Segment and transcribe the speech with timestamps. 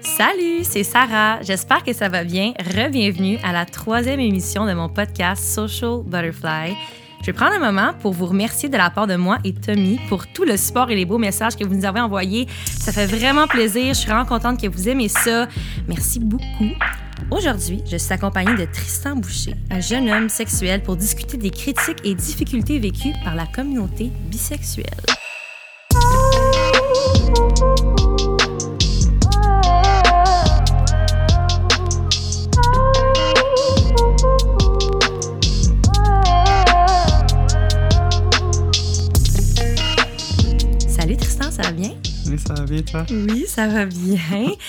[0.00, 1.42] Salut, c'est Sarah.
[1.42, 2.52] J'espère que ça va bien.
[2.58, 6.74] Rebienvenue à la troisième émission de mon podcast Social Butterfly.
[7.20, 9.98] Je vais prendre un moment pour vous remercier de la part de moi et Tommy
[10.08, 12.46] pour tout le support et les beaux messages que vous nous avez envoyés.
[12.64, 13.88] Ça fait vraiment plaisir.
[13.88, 15.48] Je suis vraiment contente que vous aimez ça.
[15.88, 16.70] Merci beaucoup.
[17.30, 22.00] Aujourd'hui, je suis accompagnée de Tristan Boucher, un jeune homme sexuel, pour discuter des critiques
[22.04, 25.15] et difficultés vécues par la communauté bisexuelle.
[42.46, 43.04] Ça va bien, toi?
[43.10, 44.18] Oui, ça va bien.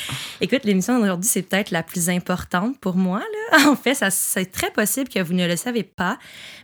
[0.41, 3.19] Écoute, l'émission d'aujourd'hui, c'est peut-être la plus importante pour moi.
[3.19, 3.67] Là.
[3.67, 6.17] En fait, ça, c'est très possible que vous ne le savez pas,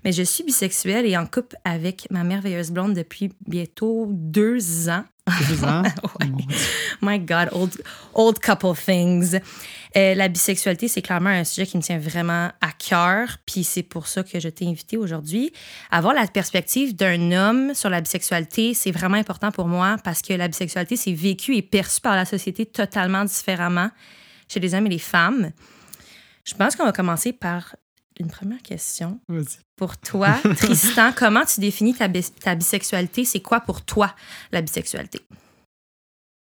[0.04, 5.04] mais je suis bisexuelle et en couple avec ma merveilleuse blonde depuis bientôt deux ans.
[5.50, 5.84] Deux ans?
[6.20, 6.28] Ouais.
[6.28, 6.58] Dieu.
[7.02, 7.82] My God, old,
[8.14, 9.40] old couple things.
[9.96, 13.84] Euh, la bisexualité, c'est clairement un sujet qui me tient vraiment à cœur, puis c'est
[13.84, 15.54] pour ça que je t'ai invité aujourd'hui.
[15.92, 20.34] Avoir la perspective d'un homme sur la bisexualité, c'est vraiment important pour moi parce que
[20.34, 23.90] la bisexualité, c'est vécu et perçu par la société totalement différemment
[24.48, 25.52] chez les hommes et les femmes.
[26.44, 27.76] Je pense qu'on va commencer par
[28.20, 29.20] une première question.
[29.28, 29.60] Vas-y.
[29.76, 33.26] Pour toi, Tristan, comment tu définis ta, bis- ta bisexualité?
[33.26, 34.14] C'est quoi pour toi
[34.52, 35.20] la bisexualité?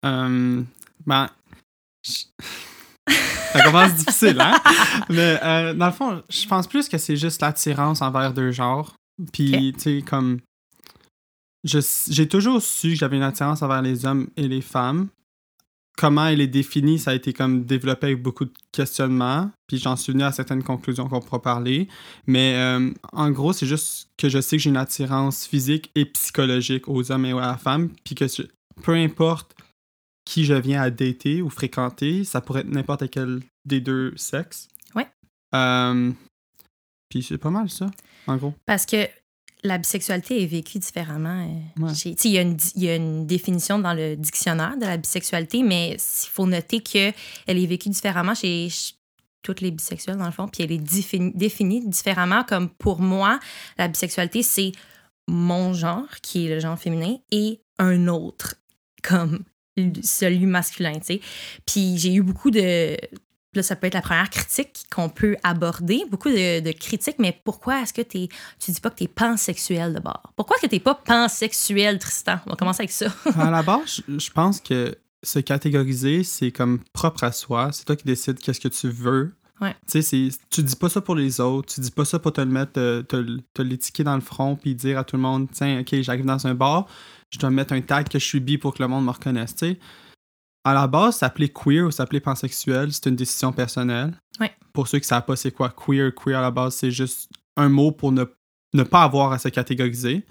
[0.05, 0.63] Euh,
[1.05, 1.29] ben,
[2.03, 2.25] je-
[3.53, 4.59] ça commence difficile, hein?
[5.09, 8.93] Mais euh, dans le fond, je pense plus que c'est juste l'attirance envers deux genres.
[9.33, 10.39] Puis, tu sais, comme.
[11.63, 15.07] J'ai toujours su que j'avais une attirance envers les hommes et les femmes.
[15.97, 19.49] Comment elle est définie, ça a été comme développé avec beaucoup de questionnements.
[19.67, 21.87] Puis j'en suis venu à certaines conclusions qu'on pourra parler.
[22.27, 26.05] Mais euh, en gros, c'est juste que je sais que j'ai une attirance physique et
[26.05, 27.89] psychologique aux hommes et à la femme.
[28.05, 28.43] Puis que je-
[28.83, 29.55] peu importe
[30.27, 34.67] qui je viens à dater ou fréquenter, ça pourrait être n'importe quel des deux sexes.
[34.95, 35.07] Ouais.
[35.55, 36.11] Euh,
[37.09, 37.87] puis c'est pas mal ça,
[38.27, 38.53] en gros.
[38.65, 39.07] Parce que
[39.63, 41.47] la bisexualité est vécue différemment.
[41.79, 41.93] euh, Ouais.
[41.93, 46.45] Il y, y a une définition dans le dictionnaire de la bisexualité, mais il faut
[46.45, 47.13] noter qu'elle
[47.47, 48.95] est vécue différemment chez, ch-
[49.43, 52.43] toutes les bisexuels, dans le fond, puis elle est défini- définie différemment.
[52.43, 53.39] Comme pour moi,
[53.77, 54.73] la bisexualité, c'est
[55.29, 58.55] mon genre, qui est le genre féminin, et un autre,
[59.03, 59.43] comme
[60.01, 61.21] celui masculin, tu sais.
[61.65, 62.97] Puis j'ai eu beaucoup de...
[63.53, 67.39] Là, ça peut être la première critique qu'on peut aborder, beaucoup de, de critiques, mais
[67.43, 68.27] pourquoi est-ce que t'es,
[68.59, 70.21] tu dis pas que tu es pansexuel de bord?
[70.35, 72.39] Pourquoi est-ce que tu pas pansexuel, Tristan?
[72.45, 73.07] On va commencer avec ça.
[73.39, 77.69] à la base, je- pense que se catégoriser, c'est comme propre à soi.
[77.71, 79.33] C'est toi qui décides qu'est-ce que tu veux.
[79.59, 79.75] Ouais.
[79.91, 81.73] Tu sais, tu dis pas ça pour les autres.
[81.73, 84.55] Tu dis pas ça pour te le mettre, te, te, te l'étiqueter dans le front
[84.55, 86.85] puis dire à tout le monde, tiens, ok, j'arrive dans un bar,
[87.29, 89.55] je dois mettre un tag que je suis bi pour que le monde me reconnaisse.
[89.55, 89.79] Tu sais,
[90.63, 94.13] à la base, s'appeler queer ou s'appeler pansexuel, c'est une décision personnelle.
[94.39, 94.51] Ouais.
[94.73, 97.69] Pour ceux qui savent pas c'est quoi queer, queer à la base, c'est juste un
[97.69, 98.25] mot pour ne,
[98.73, 100.25] ne pas avoir à se catégoriser.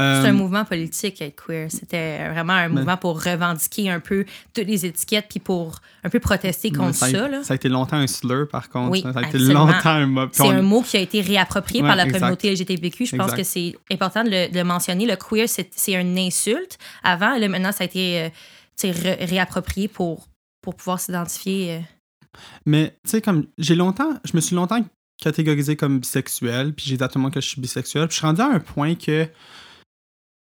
[0.00, 1.70] C'est Euh, un mouvement politique, être queer.
[1.70, 6.08] C'était vraiment un Mais- mouvement pour revendiquer un peu toutes les étiquettes puis pour un
[6.08, 7.24] peu protester contre ça, ça.
[7.24, 7.44] a, là.
[7.44, 8.90] ça a été longtemps un slur, par contre.
[8.90, 10.26] Oui, ça a été longtemps un mot.
[10.32, 12.18] C'est un mot qui a été réapproprié Ouais, par la exact.
[12.20, 13.06] communauté LGBTQ.
[13.06, 15.06] Je pense que c'est important de le, de le mentionner.
[15.06, 16.78] Le queer, c'est une insulte.
[17.04, 18.28] Avant, là, maintenant, ça a été euh,
[19.20, 20.26] réapproprié pour,
[20.62, 21.72] pour pouvoir s'identifier.
[21.76, 21.80] euh.
[22.64, 24.80] Mais, tu sais, comme, j'ai longtemps, je me suis longtemps
[25.20, 28.08] catégorisé comme bisexuel, puis j'ai monde que je suis bisexuel.
[28.08, 29.28] Puis je suis rendu à un point que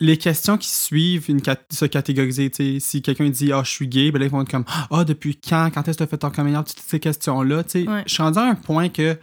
[0.00, 2.50] les questions qui suivent une cat- se catégoriser,
[2.81, 5.36] si quelqu'un dit «Ah, je suis gay», ben là, ils vont être comme «Ah, depuis
[5.36, 5.70] quand?
[5.75, 7.56] Quand est-ce que tu as fait ton coming out?» Toutes ces questions-là.
[7.75, 8.03] Ouais.
[8.06, 9.19] Je suis rendu à un point que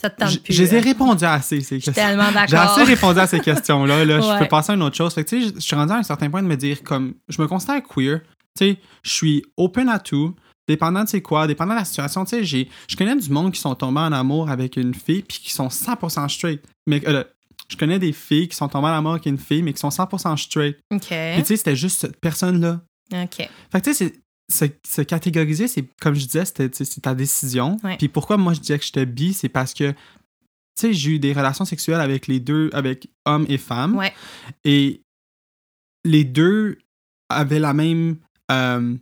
[0.00, 0.52] Ça te tente j- plus.
[0.52, 1.92] je les ai répondu assez, ces questions.
[1.92, 4.04] tellement J'ai assez répondu à ces questions-là.
[4.04, 4.20] Là.
[4.20, 4.38] Je Ouais.
[4.40, 5.14] peux passer à une autre chose.
[5.14, 7.46] Fait que, je- suis rendu à un certain point de me dire comme je me
[7.46, 8.20] considère queer.
[8.60, 10.34] Je suis open à tout.
[10.68, 13.52] Dépendant de c'est quoi, dépendant de la situation, tu sais, j'ai, je connais du monde
[13.52, 16.60] qui sont tombés en amour avec une fille puis qui sont 100% straight.
[16.88, 17.22] Mais euh,
[17.68, 19.88] je connais des filles qui sont tombées en amour avec une fille mais qui sont
[19.88, 20.78] 100% straight.
[20.92, 21.00] OK.
[21.08, 22.80] Puis tu sais, c'était juste cette personne-là.
[23.12, 23.36] OK.
[23.36, 24.12] Fait que tu sais,
[24.50, 27.76] se, se catégoriser, c'est comme je disais, c'est ta décision.
[27.82, 27.96] Ouais.
[27.96, 29.96] Puis pourquoi moi je disais que j'étais bi, c'est parce que, tu
[30.80, 33.96] sais, j'ai eu des relations sexuelles avec les deux, avec hommes et femmes.
[33.96, 34.12] Ouais.
[34.64, 35.02] Et
[36.04, 36.78] les deux
[37.28, 38.18] avaient la même
[38.52, 38.96] euh,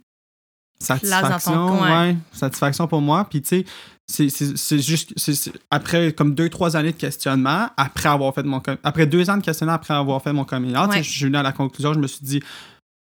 [0.85, 1.69] satisfaction.
[1.69, 2.07] coin.
[2.09, 3.27] ouais, satisfaction pour moi.
[3.29, 3.65] Puis tu
[4.07, 9.07] sais, c'est- juste après comme deux trois années de questionnement après avoir fait mon après
[9.07, 11.03] deux ans de questionnement après avoir fait mon coming out, Ouais.
[11.03, 12.41] je suis venu à la conclusion je me suis dit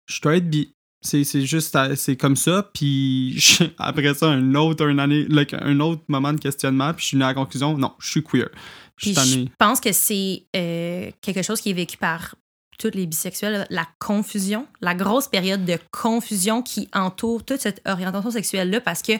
[0.08, 4.54] je dois être bi c'est juste à- c'est comme ça puis je- après ça un
[4.54, 7.34] autre un année like, un autre moment de questionnement puis je suis venu à la
[7.34, 8.48] conclusion non je suis queer
[8.96, 12.34] je Puis je pense que c'est euh, quelque chose qui est vécu par
[12.78, 18.30] toutes les bisexuels, la confusion, la grosse période de confusion qui entoure toute cette orientation
[18.30, 19.12] sexuelle-là parce que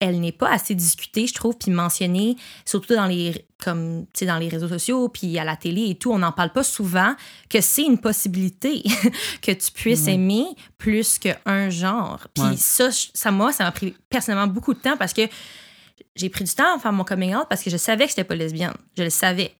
[0.00, 4.48] elle n'est pas assez discutée, je trouve, puis mentionnée, surtout dans les, comme, dans les
[4.48, 6.10] réseaux sociaux, puis à la télé et tout.
[6.10, 7.14] On n'en parle pas souvent
[7.50, 8.82] que c'est une possibilité
[9.42, 10.46] que tu puisses aimer
[10.78, 12.26] plus qu'un genre.
[12.34, 15.22] Puis ça, ça m'a ça m'a pris personnellement beaucoup de temps parce que
[16.16, 18.24] j'ai pris du temps à faire mon coming out parce que je savais que j'étais
[18.24, 18.72] pas lesbienne.
[18.96, 19.54] Je le savais.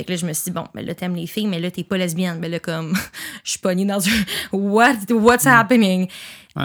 [0.00, 1.70] Fait que là, je me suis dit, bon, mais là, t'aimes les filles, mais là,
[1.70, 2.38] t'es pas lesbienne.
[2.40, 2.96] Mais là, comme,
[3.44, 4.22] je suis pognée dans un.
[4.50, 5.48] What, what's mm.
[5.48, 6.08] happening?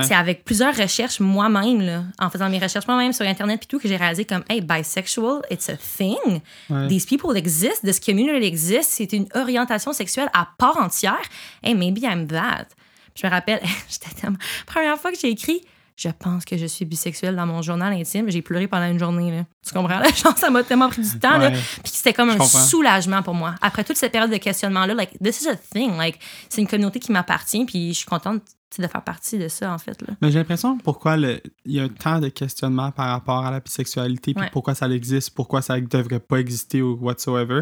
[0.03, 3.89] C'est avec plusieurs recherches moi-même, en faisant mes recherches moi-même sur Internet et tout, que
[3.89, 6.39] j'ai réalisé comme, hey, bisexual, it's a thing.
[6.87, 8.93] These people exist, this community exists.
[8.93, 11.21] C'est une orientation sexuelle à part entière.
[11.61, 12.67] Hey, maybe I'm that.
[13.15, 13.59] je me rappelle,
[13.89, 14.37] j'étais tellement.
[14.65, 15.61] Première fois que j'ai écrit,
[15.95, 18.29] je pense que je suis bisexuelle dans mon journal intime.
[18.29, 19.31] J'ai pleuré pendant une journée.
[19.31, 19.45] Là.
[19.65, 19.99] Tu comprends?
[19.99, 20.09] Là?
[20.15, 21.39] Genre, ça m'a tellement pris du temps.
[21.49, 23.55] Puis c'était comme un soulagement pour moi.
[23.61, 25.95] Après toute cette période de questionnement-là, like, this is a thing.
[25.97, 26.19] Like,
[26.49, 27.65] c'est une communauté qui m'appartient.
[27.65, 28.41] Puis je suis contente
[28.77, 30.01] de faire partie de ça, en fait.
[30.01, 30.15] Là.
[30.21, 34.33] Mais j'ai l'impression pourquoi il y a tant de questionnements par rapport à la bisexualité,
[34.33, 37.61] puis pourquoi ça existe, pourquoi ça ne devrait pas exister ou whatsoever.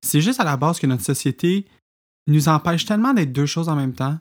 [0.00, 1.66] C'est juste à la base que notre société
[2.26, 4.18] nous empêche tellement d'être deux choses en même temps.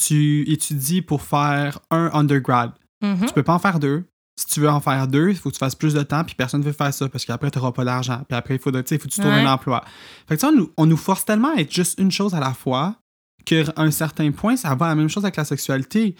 [0.00, 2.72] Tu étudies pour faire un undergrad.
[3.02, 3.26] Mm-hmm.
[3.26, 4.04] Tu peux pas en faire deux.
[4.38, 6.34] Si tu veux en faire deux, il faut que tu fasses plus de temps, puis
[6.34, 8.22] personne ne veut faire ça parce qu'après, tu n'auras pas d'argent.
[8.26, 9.84] Puis après, il faut, faut que tu trouves un emploi.
[10.26, 12.54] Fait que on nous, on nous force tellement à être juste une chose à la
[12.54, 12.96] fois
[13.44, 16.14] qu'à un certain point, ça va la même chose avec la sexualité.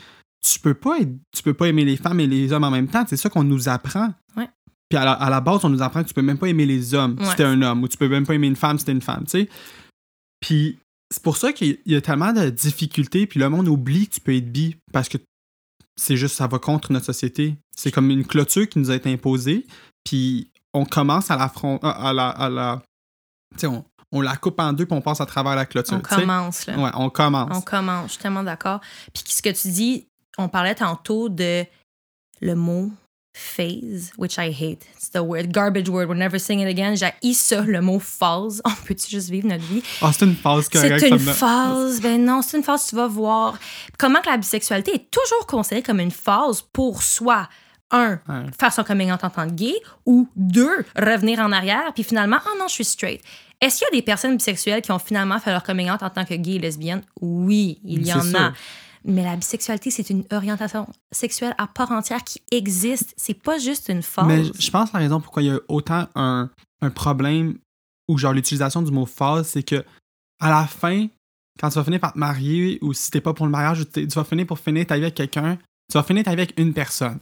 [0.45, 0.99] Tu peux pas
[1.33, 3.05] tu peux pas aimer les femmes et les hommes en même temps.
[3.09, 4.13] C'est ça qu'on nous apprend.
[4.93, 7.17] Puis à la, base, on nous apprend que tu peux même pas aimer les hommes
[7.23, 9.01] si t'es un homme, ou tu peux même pas aimer une femme si t'es une
[9.01, 9.49] femme, tu sais.
[10.39, 10.81] Puis
[11.11, 14.21] c'est pour ça qu'il y a tellement de difficultés, puis le monde oublie que tu
[14.21, 15.17] peux être bi, parce que
[15.97, 17.57] c'est juste, ça va contre notre société.
[17.77, 19.67] C'est comme une clôture qui nous a été imposée,
[20.05, 21.53] puis on commence à la...
[21.83, 22.83] À la, à la
[23.55, 25.97] tu sais, on, on la coupe en deux puis on passe à travers la clôture.
[25.97, 26.79] On commence, là.
[26.79, 27.57] Ouais, on commence.
[27.57, 28.81] On commence, je suis tellement d'accord.
[29.13, 30.09] Puis ce que tu dis,
[30.39, 31.65] on parlait tantôt de
[32.41, 32.91] le mot
[33.33, 34.87] phase, which I hate.
[34.95, 36.97] It's the word, garbage word, we'll never sing it again.
[36.97, 38.61] J'ai ça, le mot phase.
[38.65, 39.83] On peut-tu juste vivre notre vie?
[40.01, 41.01] Ah, c'est une phase correcte.
[41.01, 42.01] C'est une phase.
[42.01, 43.59] Ben non, c'est une phase, tu vas voir.
[43.99, 47.49] Comment que la bisexualité est toujours considérée comme une phase pour soi?
[47.95, 48.19] Un,
[48.59, 49.75] faire son coming out en tant que gay,
[50.07, 53.21] ou deux, revenir en arrière, puis finalement, oh non, je suis straight.
[53.61, 56.09] Est-ce qu'il y a des personnes bisexuelles qui ont finalement fait leur coming out en
[56.09, 57.03] tant que gay et lesbienne?
[57.21, 58.55] Oui, il y en a.
[59.05, 63.15] Mais la bisexualité, c'est une orientation sexuelle à part entière qui existe.
[63.17, 64.27] C'est pas juste une phase.
[64.27, 66.51] Mais je pense la raison pourquoi il y a autant un,
[66.81, 67.59] un problème
[68.09, 69.85] ou genre l'utilisation du mot phase, c'est que
[70.41, 71.07] à la fin,
[71.59, 74.07] quand tu vas finir par te marier ou si t'es pas pour le mariage, tu
[74.07, 75.57] vas finir pour finir ta vie avec quelqu'un,
[75.91, 77.19] tu vas finir ta vie avec une personne.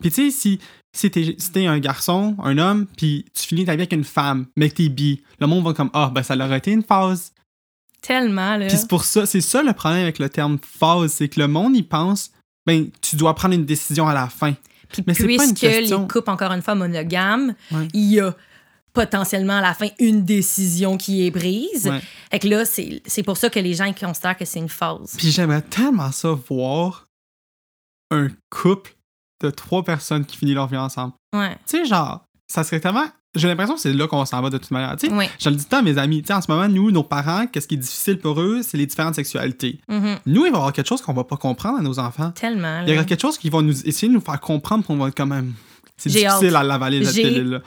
[0.00, 0.58] Puis tu sais, si,
[0.92, 1.10] si
[1.52, 4.76] t'es un garçon, un homme, puis tu finis ta vie avec une femme, mais que
[4.76, 7.32] t'es bi, le monde va comme Ah, ben ça leur a été une phase.
[8.02, 8.66] Tellement, là.
[8.66, 11.48] Puis c'est pour ça, c'est ça le problème avec le terme phase, c'est que le
[11.48, 12.30] monde, il pense,
[12.66, 14.54] ben, tu dois prendre une décision à la fin.
[14.88, 16.02] Puis mais puisque pas une question...
[16.02, 17.54] les couples, encore une fois, monogames,
[17.92, 18.34] il y a
[18.92, 21.90] potentiellement à la fin une décision qui est prise.
[22.32, 25.14] et que là, c'est pour ça que les gens considèrent que c'est une phase.
[25.16, 27.06] Puis j'aimerais tellement ça voir
[28.10, 28.94] un couple
[29.42, 31.12] de trois personnes qui finissent leur vie ensemble.
[31.34, 31.54] Ouais.
[31.66, 33.06] Tu sais, genre, ça serait tellement.
[33.34, 34.96] J'ai l'impression que c'est là qu'on s'en va de toute manière.
[34.96, 36.22] Tu sais, je le dis tant à mes amis.
[36.22, 38.78] Tu sais, en ce moment, nous, nos parents, qu'est-ce qui est difficile pour eux, c'est
[38.78, 39.80] les différentes sexualités.
[39.88, 40.16] Mm-hmm.
[40.26, 42.30] Nous, il va y avoir quelque chose qu'on va pas comprendre à nos enfants.
[42.30, 42.82] Tellement.
[42.86, 45.08] Il y aura quelque chose qui va nous essayer de nous faire comprendre qu'on va
[45.08, 45.52] être quand même.
[45.98, 47.60] C'est difficile à l'avaler, cette pilule-là.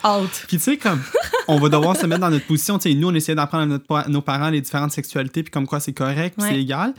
[0.47, 1.01] Puis tu sais, comme,
[1.47, 2.79] on va devoir se mettre dans notre position.
[2.79, 5.79] Tu sais, nous, on essaie d'apprendre à nos parents les différentes sexualités, puis comme quoi
[5.79, 6.93] c'est correct, c'est égal.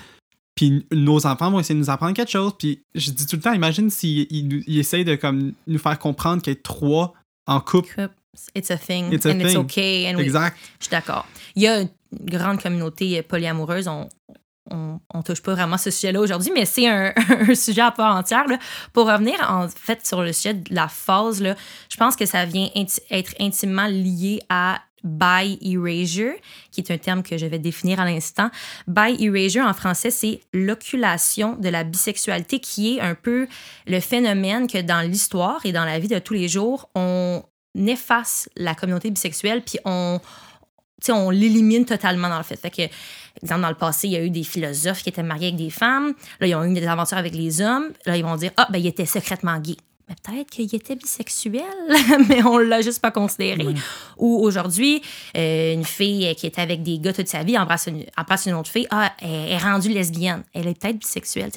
[0.54, 2.52] Puis nos enfants vont essayer de nous apprendre quelque chose.
[2.59, 6.42] Puis je dis tout le temps, imagine s'ils ils, essayent de comme, nous faire comprendre
[6.42, 7.14] qu'il y a trois
[7.47, 8.11] en couple.
[8.55, 9.07] It's a thing.
[9.07, 10.07] and it's okay.
[10.07, 10.57] exact.
[10.79, 11.27] je suis d'accord.
[11.55, 13.89] Il y a une grande communauté polyamoureuse.
[13.89, 14.09] On,
[14.71, 17.12] on, on, touche pas vraiment ce sujet-là aujourd'hui, mais c'est un,
[17.55, 18.47] sujet à part entière.
[18.47, 18.59] Là.
[18.93, 21.57] Pour revenir en fait sur le sujet de la phase, là,
[21.91, 26.35] je pense que ça vient être intimement lié à by erasure,
[26.71, 28.51] qui est un terme que je vais définir à l'instant.
[28.87, 33.49] By erasure en français, c'est l'oculation de la bisexualité, qui est un peu
[33.87, 37.43] le phénomène que dans l'histoire et dans la vie de tous les jours, on
[37.75, 40.21] efface la communauté bisexuelle, puis on,
[41.31, 42.57] l'élimine totalement dans le fait.
[42.57, 42.83] Fait que,
[43.43, 45.71] exemple, dans le passé, il y a eu des philosophes qui étaient mariés avec des
[45.71, 46.14] femmes.
[46.41, 47.91] Là, ils ont eu des aventures avec les hommes.
[48.07, 49.76] Là, ils vont dire Ah, ben, il était secrètement gay
[50.23, 51.62] peut-être qu'il était bisexuel,
[52.28, 53.75] mais on l'a juste pas considéré.
[54.19, 55.02] Ou aujourd'hui,
[55.37, 58.54] euh, une fille qui est avec des gars toute sa vie embrasse une, embrasse une
[58.54, 60.42] autre fille, ah, elle est rendue lesbienne.
[60.54, 61.50] Elle est peut-être bisexuelle.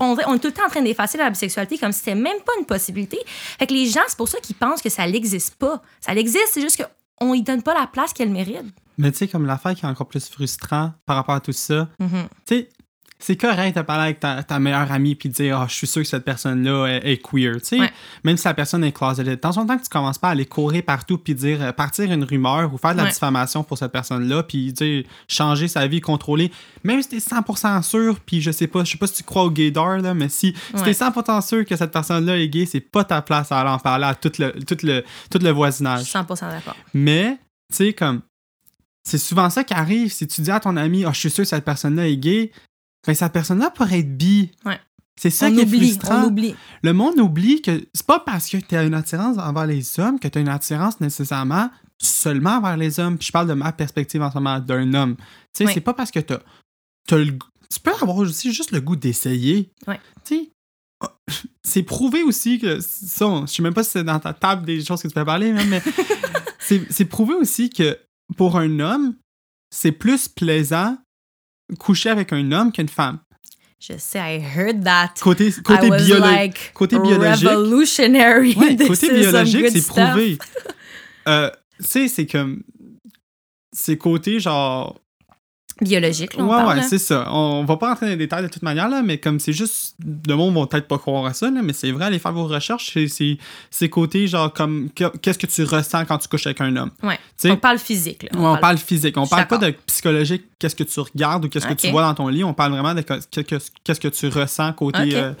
[0.00, 2.52] on, est tout le temps en train d'effacer la bisexualité comme si c'était même pas
[2.58, 3.18] une possibilité.
[3.58, 5.82] Fait que les gens, c'est pour ça qu'ils pensent que ça n'existe pas.
[6.00, 6.84] Ça existe, c'est juste
[7.18, 8.62] qu'on ne donne pas la place qu'elle mérite.
[8.98, 11.88] Mais tu sais, comme l'affaire qui est encore plus frustrant par rapport à tout ça,
[11.98, 12.28] Mhm.
[12.46, 12.68] tu sais,
[13.24, 15.86] c'est correct de parler avec ta, ta meilleure amie puis de dire Ah, je suis
[15.86, 17.54] sûr que cette personne-là est, est queer.
[17.60, 17.92] Tu sais, Ouais.
[18.24, 19.38] même si la personne est closeted.
[19.40, 22.10] Dans son temps que tu commences pas à aller courir partout puis dire euh, partir
[22.10, 23.10] une rumeur ou faire de la Ouais.
[23.10, 26.50] diffamation pour cette personne-là puis dire changer sa vie, contrôler.
[26.84, 29.44] Même si t'es 100% sûr puis je sais pas, je sais pas si tu crois
[29.44, 30.82] au gaydar là, mais si, si Ouais.
[30.82, 33.78] t'es 100% sûr que cette personne-là est gay, c'est pas ta place à aller en
[33.78, 36.02] parler à tout le, tout le, tout le Je voisinage.
[36.02, 36.76] suis 100% d'accord.
[36.92, 37.38] Mais,
[37.70, 38.20] tu sais, comme,
[39.04, 40.12] c'est souvent ça qui arrive.
[40.12, 42.50] Si tu dis à ton ami, oh, je suis sûr que cette personne-là est gay,
[43.06, 44.50] ben, cette personne-là pourrait être bi.
[44.64, 44.78] Ouais.
[45.20, 46.22] C'est ça On qui est oublie, frustrant.
[46.22, 46.54] on oublie.
[46.82, 50.18] Le monde oublie que c'est pas parce que tu as une attirance envers les hommes
[50.18, 53.18] que tu as une attirance nécessairement seulement envers les hommes.
[53.18, 55.16] Puis je parle de ma perspective en ce moment d'un homme.
[55.54, 56.34] Tu sais, c'est pas parce que tu
[57.12, 59.70] le goût- Tu peux avoir aussi juste le goût d'essayer.
[59.86, 60.00] Ouais.
[60.24, 60.50] Tu sais,
[61.04, 61.08] oh,
[61.62, 64.82] c'est prouvé aussi que ça, je sais même pas si c'est dans ta table des
[64.84, 65.82] choses que tu peux parler, hein, mais
[66.58, 67.98] c'est c'est prouvé aussi que
[68.36, 69.14] pour un homme,
[69.70, 70.96] c'est plus plaisant
[71.78, 73.18] coucher avec un homme qu'une femme.
[73.80, 75.14] Je sais, I heard that.
[75.20, 77.48] Côté, I côté, was biolo- like côté biologique.
[77.48, 78.54] revolutionary.
[78.56, 80.38] Ouais, This côté biologique, c'est prouvé.
[81.28, 82.62] Euh, tu sais, c'est comme.
[83.72, 84.98] C'est côté genre.
[85.82, 86.78] Biologique, là, on ouais, parle.
[86.78, 87.26] ouais, c'est ça.
[87.32, 89.96] On va pas rentrer dans les détails de toute manière, là, mais comme c'est juste.
[90.28, 92.46] Le monde va peut-être pas croire à ça, là, mais c'est vrai, allez faire vos
[92.46, 92.90] recherches.
[92.92, 93.38] c'est- C'est
[93.70, 94.90] c'est côté genre comme.
[94.94, 96.90] que- Qu'est-ce que tu ressens quand tu couches avec un homme?
[97.02, 97.18] Ouais.
[97.46, 98.22] On parle physique.
[98.32, 98.38] Là.
[98.38, 99.16] Ouais, on parle physique.
[99.18, 102.14] On parle pas de psychologique, qu'est-ce que tu regardes ou qu'est-ce que tu vois dans
[102.14, 102.44] ton lit.
[102.44, 105.02] On parle vraiment de que- que- que- qu'est-ce que tu ressens côté.
[105.02, 105.12] Ok.
[105.14, 105.32] euh,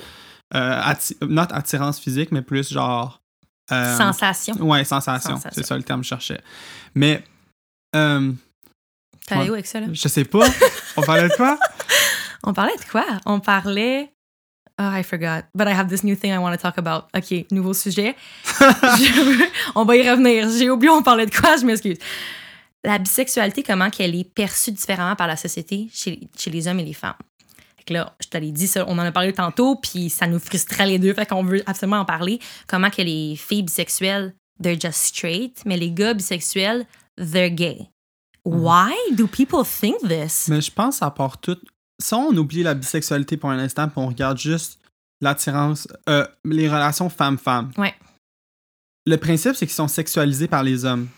[0.54, 3.20] euh, atti- not attirance physique, mais plus genre.
[3.70, 4.54] euh, Sensation.
[4.60, 5.30] Ouais, sensation.
[5.36, 5.50] Sensation.
[5.54, 6.40] C'est ça le terme que je cherchais.
[6.94, 7.22] Mais.
[7.94, 8.32] euh,
[9.32, 9.50] T'es allé ouais.
[9.50, 9.86] où avec ça, là?
[9.92, 10.46] je sais pas.
[10.96, 11.58] on parlait de quoi?
[12.44, 13.04] On parlait de quoi?
[13.24, 14.12] On parlait.
[14.76, 15.44] Oh, I forgot.
[15.54, 17.04] But I have this new thing I want to talk about.
[17.14, 18.16] OK, nouveau sujet.
[18.44, 20.48] Je On va y revenir.
[20.50, 21.56] J'ai oublié, on parlait de quoi?
[21.56, 21.98] Je m'excuse.
[22.82, 26.84] La bisexualité, comment qu'elle est perçue différemment par la société chez, chez les hommes et
[26.84, 27.14] les femmes?
[27.76, 30.26] Fait que là, je te l'ai dit, ça, on en a parlé tantôt, puis ça
[30.26, 32.40] nous frustrait les deux, fait qu'on veut absolument en parler.
[32.66, 36.86] Comment que les filles bisexuelles, they're just straight, mais les gars bisexuels,
[37.16, 37.91] they're gay.
[38.44, 40.48] Why do people think this?
[40.48, 41.58] Mais je pense à part tout.
[42.00, 44.80] Si on oublie la bisexualité pour un instant, puis on regarde juste
[45.20, 47.70] l'attirance, euh, les relations femmes-femmes.
[47.78, 47.94] Ouais.
[49.06, 51.08] Le principe, c'est qu'ils sont sexualisés par les hommes.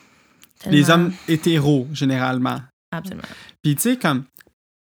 [0.66, 2.60] Les hommes hétéros, généralement.
[2.90, 3.22] Absolument.
[3.62, 4.24] Puis tu sais, comme,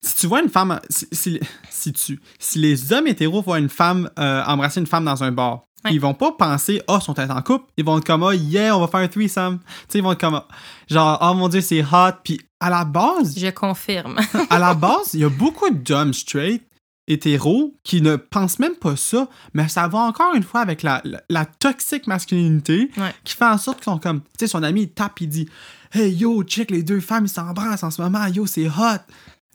[0.02, 3.68] si tu vois une femme, si, si, si tu, si les hommes hétéros voient une
[3.68, 5.92] femme euh, embrasser une femme dans un bar, Ouais.
[5.92, 7.66] ils vont pas penser, oh, ils sont en couple.
[7.76, 9.58] Ils vont être comme, oh, yeah, on va faire un threesome.
[9.60, 10.40] Tu sais, ils vont être comme,
[10.88, 12.12] genre, oh mon dieu, c'est hot.
[12.24, 14.16] Puis à la base, Je confirme.
[14.50, 16.66] à la base, il y a beaucoup d'hommes straight,
[17.06, 21.00] hétéros, qui ne pensent même pas ça, mais ça va encore une fois avec la,
[21.04, 23.14] la, la toxique masculinité Ouais.
[23.22, 25.48] qui fait en sorte qu'ils sont comme, tu sais, son ami il tape, il dit,
[25.92, 28.98] hey yo, check, les deux femmes, ils s'embrassent en ce moment, yo, c'est hot.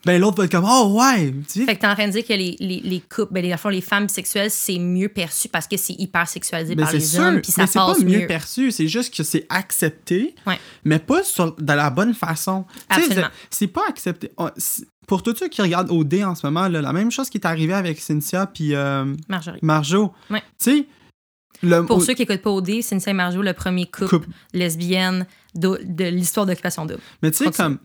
[0.05, 1.65] Ben l'autre va être comme, oh ouais, tu sais.
[1.65, 3.69] Fait que t'es en train de dire que les, les, les couples, ben, les, fond,
[3.69, 7.21] les femmes bisexuelles, c'est mieux perçu parce que c'est hyper sexualisé Mais par les sûr,
[7.21, 8.27] hommes, puis ça mais c'est pas passe mieux, mieux.
[8.27, 10.59] perçu, c'est juste que c'est accepté, Ouais.
[10.85, 12.65] mais pas sur, de la bonne façon.
[12.89, 13.27] Absolument.
[13.49, 14.31] c'est- pas accepté.
[14.57, 17.37] C'est- Pour tous ceux qui regardent OD en ce moment, là, la même chose qui
[17.37, 19.59] est arrivée avec Cynthia puis euh, Marjorie.
[19.61, 20.13] Marjo.
[20.29, 20.41] Ouais.
[20.57, 20.85] Tu sais,
[21.63, 24.29] le Pour au- ceux qui écoutent pas OD, Cynthia et Marjo, le premier couple, couple.
[24.53, 27.01] lesbienne de, de l'histoire d'occupation double.
[27.21, 27.77] Mais tu sais, comme,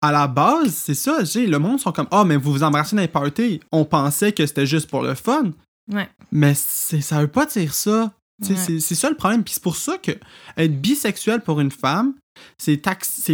[0.00, 2.94] à la base, c'est ça, j'ai le monde sont comme, ah, mais vous vous embrassez
[2.94, 3.60] dans les parties.
[3.72, 5.50] On pensait que c'était juste pour le fun.
[5.92, 6.08] Ouais.
[6.30, 8.12] Mais ça veut pas dire ça.
[8.48, 8.56] Ouais.
[8.56, 9.42] C'est ça le problème.
[9.42, 10.12] Puis c'est pour ça que
[10.56, 12.14] être bisexuel pour une femme,
[12.58, 12.80] c'est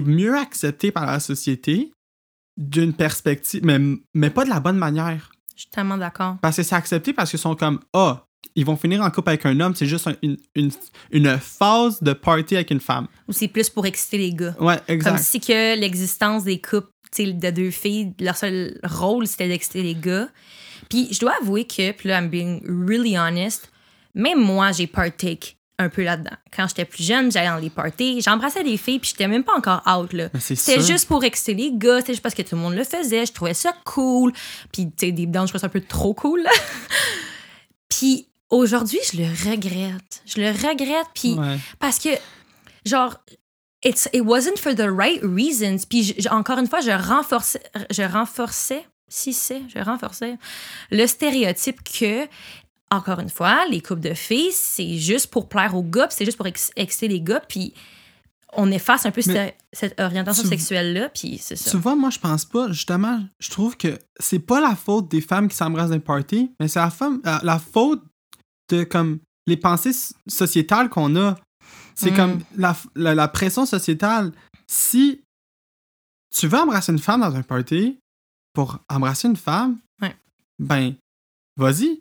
[0.00, 1.92] mieux accepté par la société
[2.56, 3.78] d'une perspective, mais,
[4.14, 5.32] mais pas de la bonne manière.
[5.54, 6.36] Je suis tellement d'accord.
[6.40, 8.24] Parce que c'est accepté parce qu'ils sont comme, ah,
[8.56, 10.70] ils vont finir en couple avec un homme, c'est juste un- une, une,
[11.10, 13.06] une phase de party avec une femme.
[13.28, 14.54] Ou c'est plus pour exciter les gars.
[14.60, 15.18] Ouais, Comme exact.
[15.18, 19.82] si que l'existence des couples tu sais, de deux filles, leur seul rôle, c'était d'exciter
[19.82, 20.28] les gars.
[20.88, 23.70] Puis je dois avouer que, puis là, I'm being really honest,
[24.14, 26.36] même moi, j'ai partake un peu là-dedans.
[26.54, 29.56] Quand j'étais plus jeune, j'allais dans les parties, j'embrassais des filles, puis j'étais même pas
[29.56, 30.28] encore out, là.
[30.38, 33.26] C'était juste pour exciter les gars, c'était juste parce que tout le monde le faisait,
[33.26, 34.32] je trouvais ça cool.
[34.72, 36.44] Puis, tu sais, des down, je trouvais ça un peu trop cool.
[37.88, 40.22] Puis aujourd'hui, je le regrette.
[40.26, 41.58] Je le regrette, puis Ouais.
[41.78, 42.10] parce que,
[42.84, 43.16] genre,
[43.84, 45.84] it's, it wasn't for the right reasons.
[45.88, 50.36] Puis, encore une fois, je renforçais, je renforçais, si c'est, je renforçais
[50.90, 52.26] le stéréotype que,
[52.90, 56.36] encore une fois, les couples de filles, c'est juste pour plaire aux gars, c'est juste
[56.36, 57.74] pour ex- exciter les gars, puis
[58.56, 61.70] on efface un peu cette, cette orientation sexuelle-là, puis c'est ça.
[61.72, 62.68] Tu vois, moi, je pense pas.
[62.70, 66.52] Justement, je trouve que c'est pas la faute des femmes qui s'embrassent dans les parties,
[66.60, 68.00] mais c'est la, femme, la faute
[68.70, 69.92] de comme les pensées
[70.26, 71.36] sociétales qu'on a.
[71.94, 72.16] C'est Mm.
[72.16, 74.32] comme la, la, la pression sociétale.
[74.66, 75.22] Si
[76.34, 77.98] tu veux embrasser une femme dans un party
[78.52, 80.16] pour embrasser une femme, Ouais.
[80.58, 80.94] ben,
[81.56, 82.00] vas-y,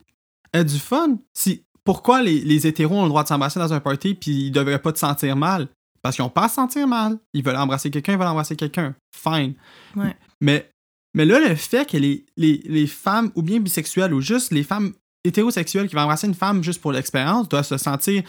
[0.53, 1.17] aie du fun.
[1.33, 4.51] Si, pourquoi les, les hétéros ont le droit de s'embrasser dans un party puis ils
[4.51, 5.67] devraient pas te sentir mal?
[6.01, 7.17] Parce qu'ils ont pas à se sentir mal.
[7.33, 8.95] Ils veulent embrasser quelqu'un, ils veulent embrasser quelqu'un.
[9.15, 9.53] Fine.
[9.95, 10.17] Ouais.
[10.41, 10.69] Mais,
[11.13, 14.63] mais là, le fait que les, les, les femmes, ou bien bisexuelles, ou juste les
[14.63, 14.93] femmes
[15.23, 18.23] hétérosexuelles qui vont embrasser une femme juste pour l'expérience, doivent se sentir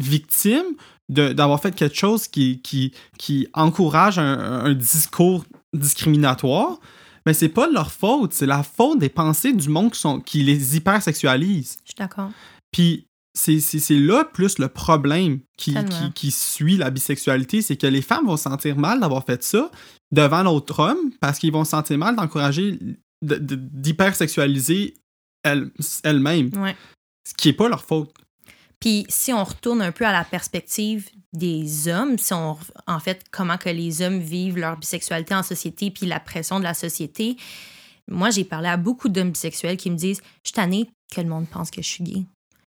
[0.00, 0.74] victimes
[1.08, 6.78] de- d'avoir fait quelque chose qui, qui, qui encourage un, un discours discriminatoire,
[7.26, 10.20] mais c'est pas de leur faute, c'est la faute des pensées du monde qui, sont,
[10.20, 11.78] qui les hypersexualisent.
[11.84, 12.30] Je suis d'accord.
[12.72, 18.02] Puis c'est là plus le problème qui, qui, qui suit la bisexualité, c'est que les
[18.02, 19.70] femmes vont se sentir mal d'avoir fait ça
[20.12, 22.78] devant l'autre homme parce qu'ils vont se sentir mal d'encourager
[23.22, 24.94] de- de- d'hypersexualiser
[25.44, 26.74] elles-mêmes, Ouais.
[27.28, 28.12] ce qui est pas leur faute.
[28.80, 33.24] Puis si on retourne un peu à la perspective des hommes, si on en fait
[33.30, 37.36] comment que les hommes vivent leur bisexualité en société puis la pression de la société,
[38.08, 41.28] moi j'ai parlé à beaucoup d'hommes bisexuels qui me disent je suis tannée que le
[41.28, 42.22] monde pense que je suis gay.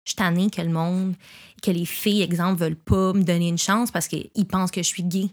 [0.06, 1.16] Je suis tannée que le monde,
[1.62, 4.88] que les filles, exemple, veulent pas me donner une chance parce qu'ils pensent que je
[4.88, 5.30] suis gay.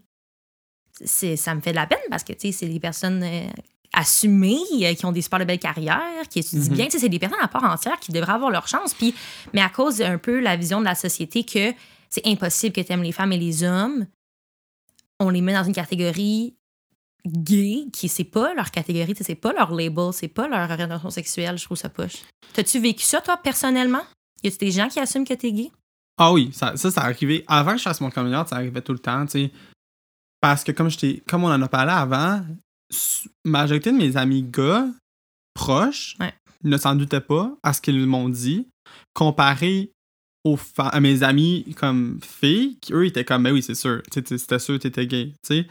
[1.04, 3.48] Ça me fait de la peine parce que, tu sais, c'est des personnes euh,
[3.92, 6.74] assumées, euh, qui ont des super de belles carrières, qui étudient Mhm.
[6.76, 6.84] bien.
[6.86, 8.94] Tu sais, c'est des personnes à part entière qui devraient avoir leur chance.
[8.94, 9.14] Puis,
[9.52, 11.72] mais à cause un peu la vision de la société que
[12.08, 14.06] c'est impossible que tu aimes les femmes et les hommes,
[15.18, 16.54] on les met dans une catégorie
[17.26, 21.58] gay qui c'est pas leur catégorie, c'est pas leur label, c'est pas leur orientation sexuelle,
[21.58, 22.22] je trouve ça poche.
[22.54, 24.02] T'as-tu vécu ça, toi, personnellement?
[24.42, 25.70] Y a-tu des gens qui assument que t'es gay?
[26.16, 27.44] Ah oui, ça, ça, ça arrivait.
[27.46, 29.50] Avant que je fasse mon coming out, ça arrivait tout le temps, tu sais.
[30.40, 30.88] Parce que comme
[31.28, 32.42] comme on en a parlé avant,
[33.44, 34.88] majorité de mes amis gars
[35.54, 36.32] proches Ouais.
[36.64, 38.68] ne s'en doutaient pas à ce qu'ils m'ont dit,
[39.14, 39.92] comparé
[40.44, 44.58] aux à mes amis comme filles, qui eux étaient comme, ben oui, c'est sûr, c'était
[44.58, 45.68] sûr que t'étais gay, tu sais.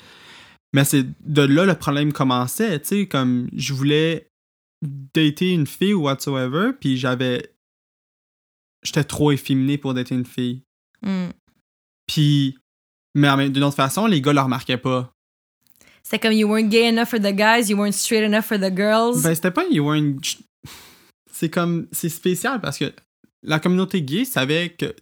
[0.73, 4.27] Mais c'est de là le problème commençait, tu sais, comme je voulais
[5.13, 7.53] dater une fille ou whatsoever, puis j'avais.
[8.83, 10.61] J'étais trop efféminé pour dater une fille.
[11.01, 11.29] Hmm.
[12.07, 12.57] Puis,
[13.13, 15.11] mais d'une autre façon, les gars le remarquaient pas.
[16.09, 18.75] C'était comme you weren't gay enough for the guys, you weren't straight enough for the
[18.75, 19.21] girls.
[19.21, 20.39] Ben, c'était pas you weren't.
[21.31, 21.85] C'est comme.
[21.91, 22.91] C'est spécial parce que
[23.43, 24.95] la communauté gay savait que.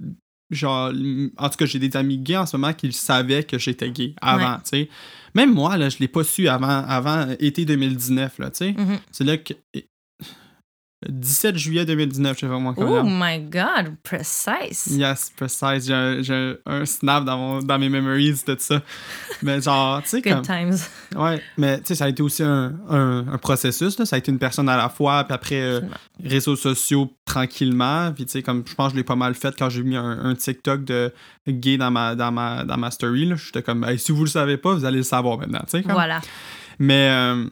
[0.50, 0.92] Genre,
[1.38, 4.14] en tout cas, j'ai des amis gays en ce moment qui savaient que j'étais gay
[4.22, 4.58] avant, Ouais.
[4.64, 4.90] tu sais.
[5.36, 8.72] Même moi, là, je l'ai pas su avant, avant été 2019, là, tu sais.
[8.72, 8.98] Mhm.
[9.12, 9.54] C'est là que.
[11.08, 14.88] 17 juillet 2019, j'ai vraiment Oh my God, precise.
[14.98, 15.86] Yes, precise.
[15.86, 18.82] J'ai un, snap dans, mon, dans mes memories de ça.
[19.44, 20.42] Mais genre, tu sais, Good comme.
[20.42, 20.78] times.
[21.16, 24.00] Ouais, mais tu sais, ça a été aussi un, un- un processus.
[24.00, 24.08] Là.
[24.08, 25.82] Ça a été une personne à la fois, puis après, euh,
[26.24, 28.12] réseaux sociaux tranquillement.
[28.14, 29.96] Puis tu sais, comme je pense que je l'ai pas mal fait quand j'ai mis
[29.96, 31.14] un, TikTok de
[31.48, 33.32] gay dans ma, dans ma, dans ma story.
[33.36, 35.60] J'étais comme, Hey, si vous le savez pas, vous allez le savoir maintenant.
[35.66, 35.92] tu sais, comme.
[35.92, 36.22] Voilà.
[36.80, 37.46] Mais euh,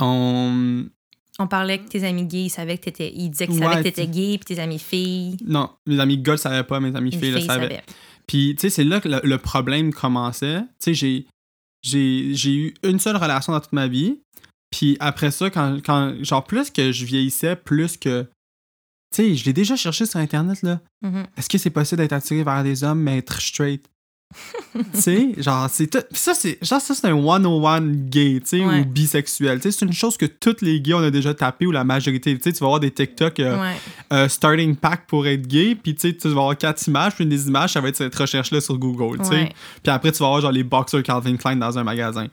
[0.00, 0.86] on.
[1.38, 3.12] On parlait que tes amis gays, ils savaient que t'étais.
[3.14, 5.36] Ils disaient qu'ils Ouais, savaient que t'étais gay, puis tes amis filles.
[5.44, 7.82] Non, mes amis gars le savaient pas, mes amis Les filles le savaient.
[8.26, 10.60] Puis, tu sais, c'est là que le, le problème commençait.
[10.60, 11.26] Tu sais, j'ai,
[11.82, 14.20] j'ai, j'ai eu une seule relation dans toute ma vie.
[14.70, 18.26] Puis après ça, quand, quand, genre, plus que je vieillissais, plus que.
[19.14, 20.80] Tu sais, je l'ai déjà cherché sur Internet, là.
[21.02, 21.24] Mhm.
[21.36, 23.88] Est-ce que c'est possible d'être attiré vers des hommes, mais être straight?
[24.94, 25.98] Tu sais, genre, c'est tout.
[26.12, 28.80] Ça, c'est, genre, ça, c'est un 101 gay, tu sais, Ouais.
[28.80, 29.58] ou bisexuel.
[29.60, 31.82] Tu sais, c'est une chose que tous les gays, on a déjà tapé, ou la
[31.84, 32.36] majorité.
[32.36, 33.40] Tu sais, tu vas voir des TikTok.
[33.40, 33.74] euh, Ouais.
[34.12, 37.24] euh, starting pack pour être gay, puis tu sais, tu vas avoir quatre images, puis
[37.24, 39.48] une des images, ça va être cette recherche-là sur Google, tu sais.
[39.82, 42.26] Puis après, tu vas avoir genre les boxers Calvin Klein dans un magasin.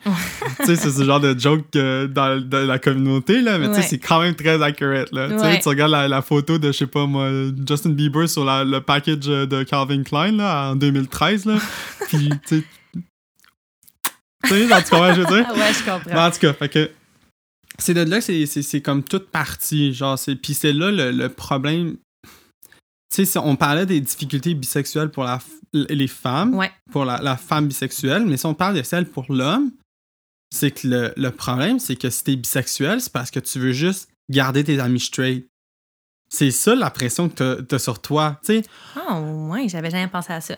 [0.60, 3.76] tu sais, c'est ce genre de joke euh, dans, dans la communauté, là, mais tu
[3.76, 5.30] sais, c'est quand même très accurate, là.
[5.30, 7.30] Tu sais, tu regardes la, la photo de, je sais pas moi,
[7.68, 11.56] Justin Bieber sur la- le package euh, de Calvin Klein, là, en 2013, là.
[12.08, 12.64] puis, tu sais...
[14.48, 15.46] Tu comprends je veux dire?
[15.50, 16.26] Ah ouais, je Mais comprends.
[16.28, 16.92] en tout cas, fait que
[17.80, 19.92] c'est de là que c'est- comme toute partie.
[19.94, 21.98] Genre, c'est puis c'est là le, le problème.
[23.14, 25.40] Tu sais, on parlait des difficultés bisexuelles pour la,
[25.74, 26.72] les femmes, Ouais.
[26.92, 29.72] pour la, la femme bisexuelle, mais si on parle de celle pour l'homme,
[30.54, 33.72] c'est que le, le problème, c'est que si t'es bisexuel, c'est parce que tu veux
[33.72, 35.48] juste garder tes amis straight.
[36.30, 38.40] C'est ça la pression que t'as- t'as sur toi.
[38.46, 38.64] Tu sais,
[38.96, 40.58] Ah ouais, j'avais jamais pensé à ça.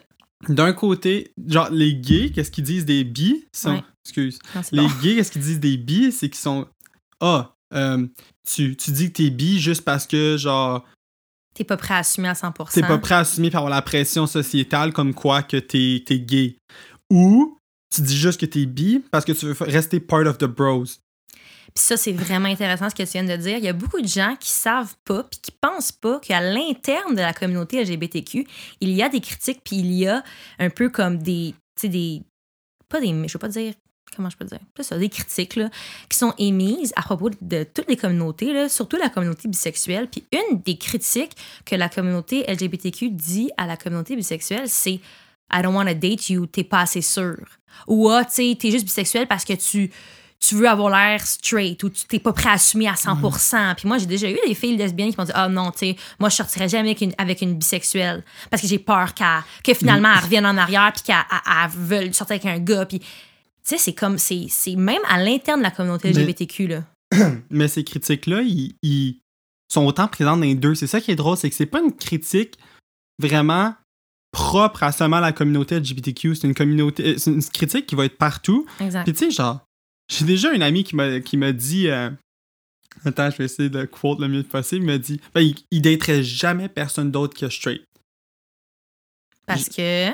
[0.49, 3.45] D'un côté, genre, les gays, qu'est-ce qu'ils disent des bis?
[3.53, 3.83] Sont, Ouais.
[4.05, 4.39] Excuse.
[4.55, 4.93] Non, Les bon.
[5.01, 6.11] gays, qu'est-ce qu'ils disent des bi?
[6.11, 6.67] C'est qu'ils sont.
[7.19, 8.07] Ah, euh,
[8.49, 10.85] tu, tu dis que t'es bi juste parce que, genre,
[11.53, 12.71] T'es pas prêt à assumer à 100%.
[12.73, 16.19] t'es pas prêt à assumer par avoir la pression sociétale comme quoi que t'es es
[16.19, 16.57] gay.
[17.11, 17.57] Ou
[17.93, 20.83] tu dis juste que t'es bi parce que tu veux rester part of the bros.
[21.77, 23.59] Puis ça, c'est vraiment intéressant ce que tu viens de dire.
[23.59, 27.13] Il y a beaucoup de gens qui savent pas puis qui pensent pas qu'à l'interne
[27.13, 28.47] de la communauté LGBTQ,
[28.81, 30.23] il y a des critiques puis il y a
[30.57, 32.23] un peu comme des, tu sais, des,
[32.89, 33.75] pas des, je veux pas dire
[34.15, 35.69] comment je peux dire, c'est ça, des critiques là,
[36.09, 40.09] qui sont émises à propos de toutes les communautés, là, surtout la communauté bisexuelle.
[40.09, 44.99] Puis une des critiques que la communauté LGBTQ dit à la communauté bisexuelle, c'est
[45.53, 47.37] I don't want to date you, t'es pas assez sûr.
[47.85, 49.91] Ou ah, tu sais, t'es juste bisexuel parce que tu,
[50.39, 53.75] tu veux avoir l'air straight ou tu t'es pas prêt à assumer à 100%.
[53.75, 55.95] Puis moi, j'ai déjà eu des filles lesbiennes qui m'ont dit Ah non, tu sais,
[56.19, 59.73] moi, je sortirais jamais avec une, avec une bisexuelle parce que j'ai peur qu'elle, que
[59.73, 62.85] finalement, elle revienne en arrière puis qu'elle veuille sortir avec un gars.
[62.85, 63.05] Puis, tu
[63.63, 66.83] sais, c'est comme, c'est, même à l'interne de la communauté LGBTQ, là.
[67.49, 69.19] Mais ces critiques-là, ils, ils
[69.71, 70.75] sont autant présentes dans les deux.
[70.75, 72.57] C'est ça qui est drôle, c'est que c'est pas une critique
[73.19, 73.73] vraiment
[74.31, 76.35] propre à seulement la communauté LGBTQ.
[76.35, 78.65] C'est une communauté, c'est une critique qui va être partout.
[78.79, 79.03] Exact.
[79.03, 79.61] Puis tu sais, genre,
[80.09, 81.87] j'ai déjà une amie qui m'a, qui m'a dit.
[81.89, 82.09] euh,
[83.05, 84.83] attends, je vais essayer de quote le mieux possible.
[84.83, 87.83] Il m'a dit ben, il, il daterait jamais personne d'autre que straight.
[89.45, 90.11] Parce que?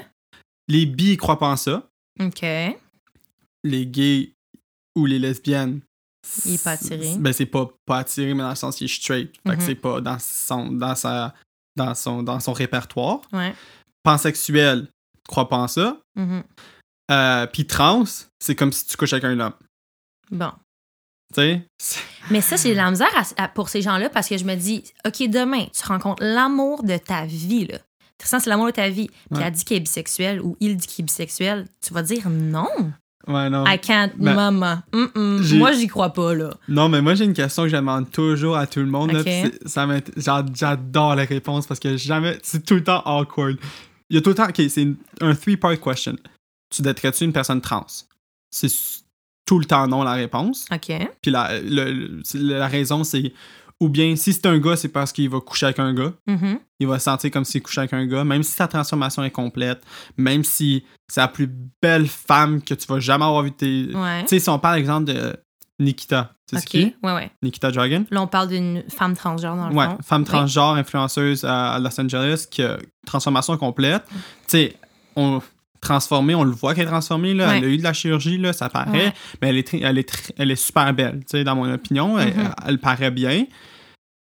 [0.67, 1.87] Les bi, ils croient pas en ça.
[2.19, 2.41] OK.
[3.63, 4.31] Les gays
[4.95, 5.81] ou les lesbiennes.
[6.45, 7.15] Il est pas attiré.
[7.17, 9.33] Ben, c'est pas, pas attiré, mais dans le sens qu'il est straight.
[9.45, 9.65] Fait que Mhm.
[9.65, 11.33] c'est pas dans son, dans, sa,
[11.75, 13.21] dans, son, dans son répertoire.
[13.33, 13.53] Ouais.
[14.03, 14.87] Pansexuel,
[15.27, 15.99] crois pas en ça.
[16.15, 16.43] Mhm.
[17.11, 18.03] Euh, Puis trans,
[18.39, 19.53] c'est comme si tu couches avec un homme.
[20.33, 20.51] Bon.
[21.33, 21.61] Tu sais?
[22.29, 24.55] Mais ça, c'est de la misère à- à- pour ces gens-là parce que je me
[24.55, 27.77] dis, OK, demain, tu rencontres l'amour de ta vie, là.
[28.17, 29.07] Tristan, c'est l'amour de ta vie.
[29.07, 29.43] Puis Ouais.
[29.45, 31.67] elle dit qu'il est bisexuel ou il dit qu'il est bisexuel.
[31.81, 32.67] Tu vas dire non?
[33.27, 33.65] Ouais, non.
[33.65, 34.79] I can't, Ben, maman.
[35.15, 36.51] Moi, j'y crois pas, là.
[36.67, 39.11] Non, mais moi, j'ai une question que je demande toujours à tout le monde.
[40.55, 42.37] J'adore les réponses parce que jamais.
[42.43, 43.57] C'est tout le temps awkward.
[44.09, 44.47] Il y a tout le temps.
[44.49, 44.87] Ok, c'est
[45.21, 46.15] un three-part question.
[46.69, 47.85] Tu daterais-tu une personne trans?
[48.51, 48.71] C'est
[49.53, 50.65] tout le temps non la réponse.
[50.73, 50.91] OK.
[51.21, 53.31] Puis la, le- la raison, c'est.
[53.79, 56.11] Ou bien, si c'est un gars, c'est parce qu'il va coucher avec un gars.
[56.25, 56.57] Mhm.
[56.79, 59.29] Il va se sentir comme s'il couchait avec un gars, même si sa transformation est
[59.31, 59.83] complète,
[60.17, 61.49] même si c'est la plus
[61.81, 63.95] belle femme que tu vas jamais avoir vu de tes.
[63.95, 64.21] Ouais.
[64.23, 65.35] Tu sais, si on parle, exemple, de
[65.79, 66.31] Nikita.
[66.49, 66.67] Tu sais OK.
[66.71, 66.95] c'est qui?
[67.03, 67.31] Ouais, ouais.
[67.43, 68.05] Nikita Dragon.
[68.09, 69.97] Là, on parle d'une femme transgenre, dans le Ouais, fond.
[70.01, 74.03] femme transgenre, influenceuse à Los Angeles, qui a transformation complète.
[74.09, 74.77] Tu sais,
[75.15, 75.41] on
[75.83, 77.49] transformée, on le voit qu'elle est transformée, là.
[77.49, 77.57] Ouais.
[77.59, 79.13] Elle a eu de la chirurgie, là, ça paraît, Ouais.
[79.41, 82.17] mais elle est, très- elle, est elle est super belle, tu sais, dans mon opinion.
[82.17, 82.53] Elle, Mhm.
[82.67, 83.45] elle paraît bien.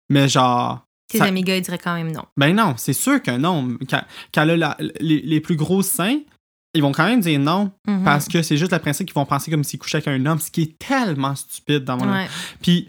[0.09, 2.25] Mais genre, Tes ça- amis gars, ils diraient quand même non.
[2.37, 3.77] ben non, c'est sûr que non.
[3.89, 4.03] Quand,
[4.35, 6.19] quand elle a la- les, les plus gros seins,
[6.75, 8.05] ils vont quand même dire non, Mhm.
[8.05, 10.39] parce que c'est juste le principe qu'ils vont penser comme s'ils couchaient avec un homme,
[10.39, 12.27] ce qui est tellement stupide dans mon Ouais.
[12.63, 12.89] puis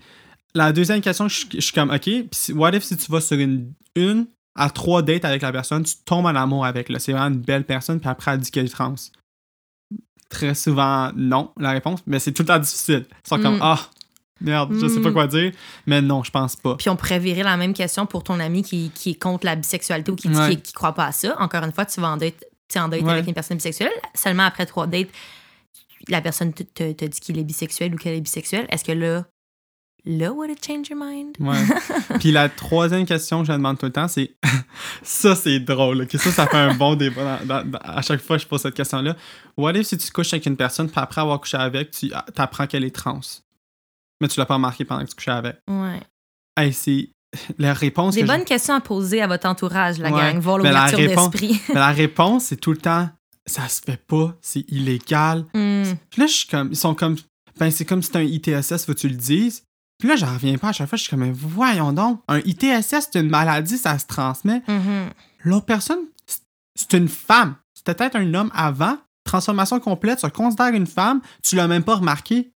[0.54, 2.10] la deuxième question, je, je suis comme, OK,
[2.54, 5.96] what if si tu vas sur une, une à trois dates avec la personne, tu
[6.06, 7.00] tombes en amour avec, là.
[7.00, 8.96] C'est vraiment une belle personne, puis après, elle dit qu'elle est trans.
[10.30, 13.06] Très souvent, non, la réponse, mais c'est tout le temps difficile.
[13.26, 13.62] Ils sont comme, Mm.
[13.64, 13.80] ah,
[14.40, 15.14] merde, je sais pas Mm.
[15.14, 15.52] quoi dire,
[15.86, 16.76] mais non, je pense pas.
[16.78, 19.58] Puis on pourrait virer la même question pour ton ami qui, qui est contre la
[19.58, 20.50] bisexualité ou qui dit Ouais.
[20.52, 21.36] qu'il qui croit pas à ça.
[21.40, 22.46] Encore une fois, tu vas en date,
[22.78, 23.12] en date Ouais.
[23.12, 23.92] avec une personne bisexuelle.
[24.16, 25.10] Seulement après trois dates,
[26.08, 28.66] la personne te, te- te dit qu'il est bisexuel ou qu'elle est bisexuelle.
[28.70, 29.26] Est-ce que là,
[30.06, 31.36] là, would it change your mind?
[31.40, 31.58] Ouais.
[32.20, 34.34] Puis la troisième question que je demande tout le temps, c'est
[35.04, 36.08] ça, c'est drôle.
[36.12, 37.40] Ça, ça fait un bon débat.
[37.46, 39.16] dans- dans- dans- à chaque fois que je pose cette question-là.
[39.58, 42.68] What if si tu couches avec une personne, puis après avoir couché avec, tu apprends
[42.68, 43.20] qu'elle est trans,
[44.22, 45.58] mais tu l'as pas remarqué pendant que tu couchais avec?
[45.70, 46.00] Ouais.
[46.58, 47.10] Hey, c'est
[47.58, 48.16] la réponse.
[48.16, 50.20] Des que je- bonnes questions à poser à votre entourage, la Ouais.
[50.34, 50.40] gang.
[50.40, 51.62] Voir Mais la l'ouverture réponse- d'esprit.
[51.70, 53.10] Mais la réponse, c'est tout le temps,
[53.46, 55.46] ça se fait pas, c'est illégal.
[55.54, 55.84] Hmm.
[56.10, 57.16] Puis là, je suis comme, ils sont comme,
[57.60, 59.64] ben c'est comme si c'est un ITSS, faut que tu le dises.
[60.02, 62.40] Puis là, j'en reviens pas à chaque fois, je suis comme, mais voyons donc, un
[62.40, 64.62] ITSS, c'est une maladie, ça se transmet.
[64.68, 65.10] Mhm.
[65.44, 67.56] L'autre personne, c'est- une femme.
[67.76, 71.96] C'était peut-être un homme avant, transformation complète, se considère une femme, tu l'as même pas
[71.96, 72.52] remarqué.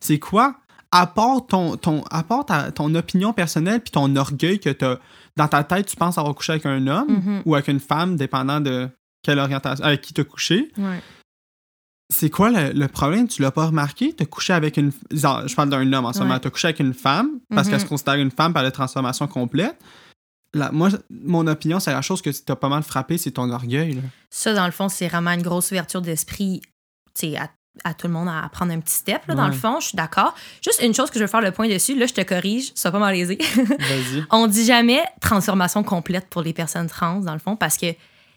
[0.00, 0.56] C'est quoi?
[0.90, 2.02] Apporte ton, ton,
[2.46, 4.96] ta- ton opinion personnelle puis ton orgueil que t'as
[5.36, 7.42] dans ta tête, tu penses avoir couché avec un homme Mhm.
[7.46, 8.88] ou avec une femme, dépendant de
[9.22, 10.72] quelle orientation, avec qui t'as couché.
[10.76, 11.00] Ouais.
[12.12, 13.28] C'est quoi le, le problème?
[13.28, 14.12] Tu l'as pas remarqué?
[14.12, 14.90] T'as couché avec une.
[15.12, 16.34] je parle d'un homme en ce moment.
[16.34, 16.40] Ouais.
[16.40, 17.70] T'as couché avec une femme parce Mhm.
[17.72, 19.76] qu'elle se considère une femme par la transformation complète.
[20.52, 23.94] La- moi, mon opinion, c'est la chose que t'as pas mal frappé, c'est ton orgueil.
[23.94, 24.02] là.
[24.30, 26.60] Ça, dans le fond, c'est vraiment une grosse ouverture d'esprit
[27.38, 27.48] à,
[27.84, 29.22] à tout le monde à prendre un petit step.
[29.28, 30.34] Là, Dans le fond, je suis d'accord.
[30.64, 32.90] Juste une chose que je veux faire le point dessus, là, je te corrige, sois
[32.90, 33.38] pas malaisé.
[33.38, 34.24] Vas-y.
[34.30, 37.86] On dit jamais transformation complète pour les personnes trans, dans le fond, parce que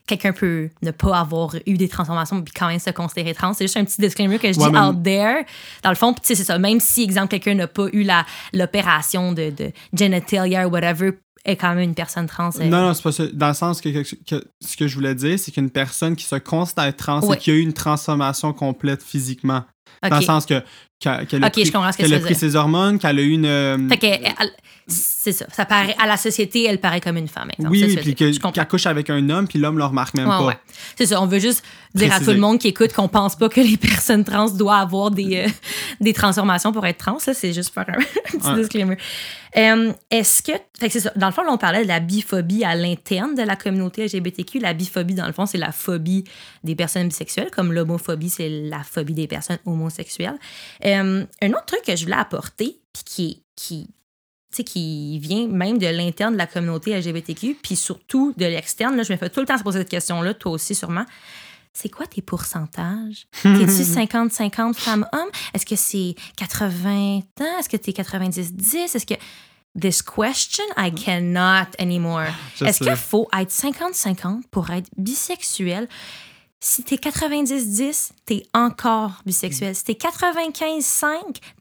[0.07, 3.53] quelqu'un peut ne pas avoir eu des transformations puis quand même se considérer trans.
[3.53, 5.45] C'est juste un petit disclaimer que je Ouais, dis mais- out there.
[5.83, 6.57] Dans le fond, c'est ça.
[6.59, 8.05] Même si, exemple, quelqu'un n'a pas eu
[8.53, 11.11] l'opération de, de genitalia ou whatever,
[11.45, 12.51] est quand même une personne trans.
[12.59, 13.23] euh, Non, non, c'est pas ça.
[13.33, 16.23] Dans le sens que, que- que- ce que je voulais dire, c'est qu'une personne qui
[16.23, 17.35] se considère trans Ouais.
[17.35, 19.63] et qui a eu une transformation complète physiquement.
[20.07, 20.61] Dans le sens que
[20.99, 23.45] qu'elle a, Ok, pris, tu a pris ses hormones, qu'elle a eu une.
[23.45, 23.77] euh,
[24.87, 25.45] c'est ça.
[25.51, 27.49] Ça paraît, à la société, elle paraît comme une femme.
[27.51, 27.69] exemple.
[27.71, 30.45] oui, puis qu'elle couche avec un homme, puis l'homme le remarque même Ouais, pas.
[30.45, 30.57] ouais.
[30.97, 31.63] C'est ça, on veut juste
[31.95, 34.81] dire à tout le monde qui écoute qu'on pense pas que les personnes trans doivent
[34.81, 35.49] avoir des, euh,
[36.01, 37.17] des transformations pour être trans.
[37.19, 38.55] C'est juste faire un petit Ouais.
[38.61, 38.97] disclaimer.
[39.55, 40.51] Est-ce que.
[40.79, 41.11] Fait que ça.
[41.15, 44.59] Dans le fond, là, on parlait de la biphobie à l'interne de la communauté LGBTQ.
[44.59, 46.23] La biphobie, dans le fond, c'est la phobie
[46.63, 50.37] des personnes bisexuelles, comme l'homophobie, c'est la phobie des personnes homosexuelles.
[50.83, 53.89] Un autre truc que je voulais apporter, puis qui, qui,
[54.63, 59.03] qui vient même de l'interne de la communauté LGBTQ, puis surtout de l'externe.
[59.03, 61.05] Je me fais tout le temps se poser cette question-là, toi aussi sûrement.
[61.73, 63.25] C'est quoi tes pourcentages?
[63.41, 65.29] T'es-tu 50-50 femmes-hommes?
[65.53, 67.59] Est-ce que c'est 80 ans?
[67.59, 68.95] Est-ce que t'es 90-10?
[68.95, 69.15] Est-ce que...
[69.75, 72.27] This question, I cannot anymore.
[72.61, 75.89] Est-ce qu'il faut être 50-50 pour être bisexuel?
[76.59, 79.75] Si t'es 90-10, t'es encore bisexuel.
[79.75, 81.07] Si t'es 95-5,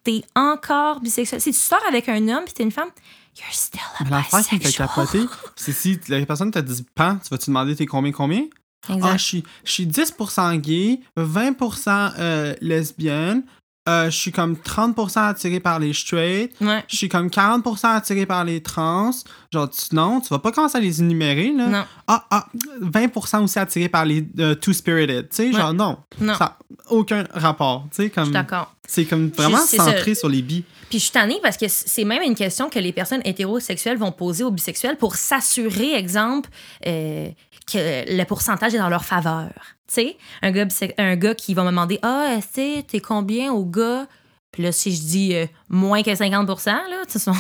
[0.05, 1.41] t'es encore bisexuel.
[1.41, 2.91] Si tu sors avec un homme et t'es une femme,
[3.35, 5.25] you're still a Mais l'affaire qui me fait capoter,
[5.57, 8.45] c'est si la personne te dit pan, tu vas-tu demander t'es combien, combien?
[8.89, 13.43] Ah, je suis, je suis 10% gay, 20% euh, lesbienne,
[13.89, 16.85] euh, je suis comme 30% attiré par les straight, Ouais.
[16.89, 19.11] je suis comme 40% attiré par les trans.
[19.53, 21.67] Genre, tu, non, tu vas pas commencer à les énumérer, là.
[21.67, 21.85] Non.
[22.07, 22.47] Ah, ah,
[22.81, 25.29] 20% aussi attiré par les euh, two-spirited.
[25.31, 25.99] Tu sais, genre, non.
[26.21, 26.35] Non.
[26.35, 27.87] Ça aucun rapport.
[27.91, 28.25] Tu sais, Je comme.
[28.25, 28.75] suis d'accord.
[28.87, 29.77] C'est comme vraiment ça.
[29.85, 30.65] centré sur les bi.
[30.91, 34.13] Puis je suis tannée parce que c'est même une question que les personnes hétérosexuelles vont
[34.13, 36.51] poser aux bisexuels pour s'assurer, exemple,
[36.87, 37.29] euh,
[37.67, 39.51] que le pourcentage est dans leur faveur.
[39.89, 40.67] Tu sais, un gars,
[40.99, 44.07] un gars qui va me demander Ah, tu t'es combien au gars
[44.51, 47.31] Puis là, si je dis euh, moins que 50% là, tu sais,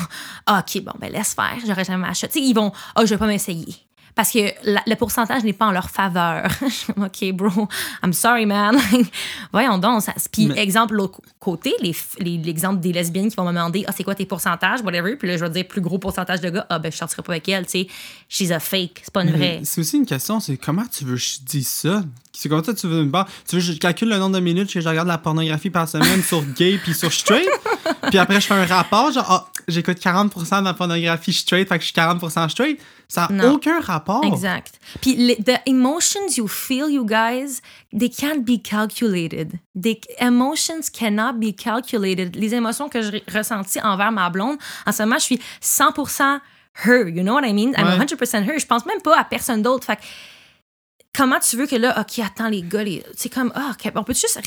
[0.46, 2.28] Ah, OK, bon, ben laisse faire, j'aurais jamais acheté.
[2.28, 3.74] Tu sais, ils vont Ah, je vais pas m'essayer.
[4.14, 6.48] Parce que la- le pourcentage n'est pas en leur faveur.
[6.98, 7.68] OK, bro,
[8.04, 8.76] I'm sorry, man.
[9.52, 10.02] Voyons donc.
[10.02, 13.48] Ça, puis, Mais- exemple, l'autre côté, les f- les- l'exemple des lesbiennes qui vont me
[13.52, 15.16] demander Ah, c'est quoi tes pourcentages, whatever.
[15.16, 16.66] Puis là, je vais dire plus gros pourcentage de gars.
[16.68, 17.86] Ah, ben, je sortirai pas avec elle, tu sais.
[18.28, 19.00] She's a fake.
[19.04, 19.60] C'est pas une vraie.
[19.64, 22.02] C'est aussi une question, c'est comment tu veux que je dise ça?
[22.34, 23.28] C'est comme ça tu veux me barre.
[23.48, 25.86] Tu veux que je calcule le nombre de minutes que je regarde la pornographie par
[25.88, 27.46] semaine sur gay puis sur straight?
[28.08, 31.76] puis après, je fais un rapport, genre, ah, j'écoute 40% de la pornographie straight, fait
[31.78, 32.80] que je suis 40% straight.
[33.06, 34.24] Ça n'a aucun rapport.
[34.24, 34.80] Exact.
[35.02, 37.60] Puis les- the emotions you feel, you guys,
[37.94, 39.52] they can't be calculated.
[39.78, 42.34] The emotions cannot be calculated.
[42.36, 46.40] Les émotions que j'ai ressenties envers ma blonde, en ce moment, je suis 100%
[46.86, 47.08] her.
[47.08, 47.72] You know what I mean?
[47.76, 47.98] I'm Ouais.
[48.06, 48.58] 100% her.
[48.58, 49.84] Je pense même pas à personne d'autre.
[49.84, 50.02] Fait que
[51.14, 54.14] comment tu veux que là, OK, attends, les gars, c'est comme, ah, OK, on peut
[54.14, 54.40] juste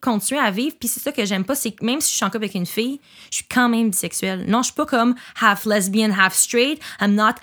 [0.00, 0.76] continuer à vivre.
[0.78, 2.54] Puis c'est ça que j'aime pas, c'est que même si je suis en couple avec
[2.54, 4.44] une fille, je suis quand même bisexuelle.
[4.46, 6.80] Non, je suis pas comme half lesbian, half straight.
[7.00, 7.34] I'm not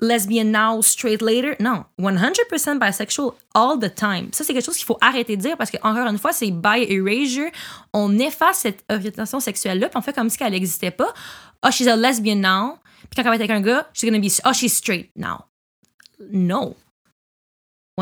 [0.00, 1.54] lesbian now, straight later.
[1.60, 4.28] Non, 100% bisexual all the time.
[4.32, 6.50] Ça, c'est quelque chose qu'il faut arrêter de dire parce que, encore une fois, c'est
[6.50, 7.50] by erasure.
[7.92, 11.12] On efface cette orientation sexuelle-là, puis on fait comme si elle n'existait pas.
[11.64, 12.78] Oh, she's a lesbian now.
[13.10, 15.46] Puis quand elle va être avec un gars, she's gonna be, oh, she's straight now.
[16.30, 16.76] No.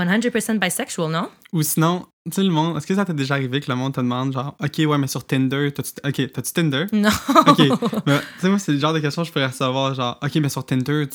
[0.04, 1.28] 100% bisexual, non?
[1.52, 3.94] Ou sinon, tu sais, le monde, est-ce que ça t'est déjà arrivé que le monde
[3.94, 6.86] te demande, genre, OK, ouais, mais sur Tinder, t'as-tu, Tinder?
[6.92, 7.08] Non.
[7.46, 7.58] OK.
[8.06, 10.34] mais, tu sais, moi, c'est le genre de questions que je pourrais recevoir, genre, OK,
[10.36, 11.06] mais sur Tinder,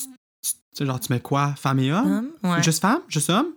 [0.76, 1.54] tu, genre, tu mets quoi?
[1.56, 2.30] Femme et homme?
[2.42, 2.62] Ouais.
[2.62, 3.00] Juste femme?
[3.08, 3.52] Juste homme?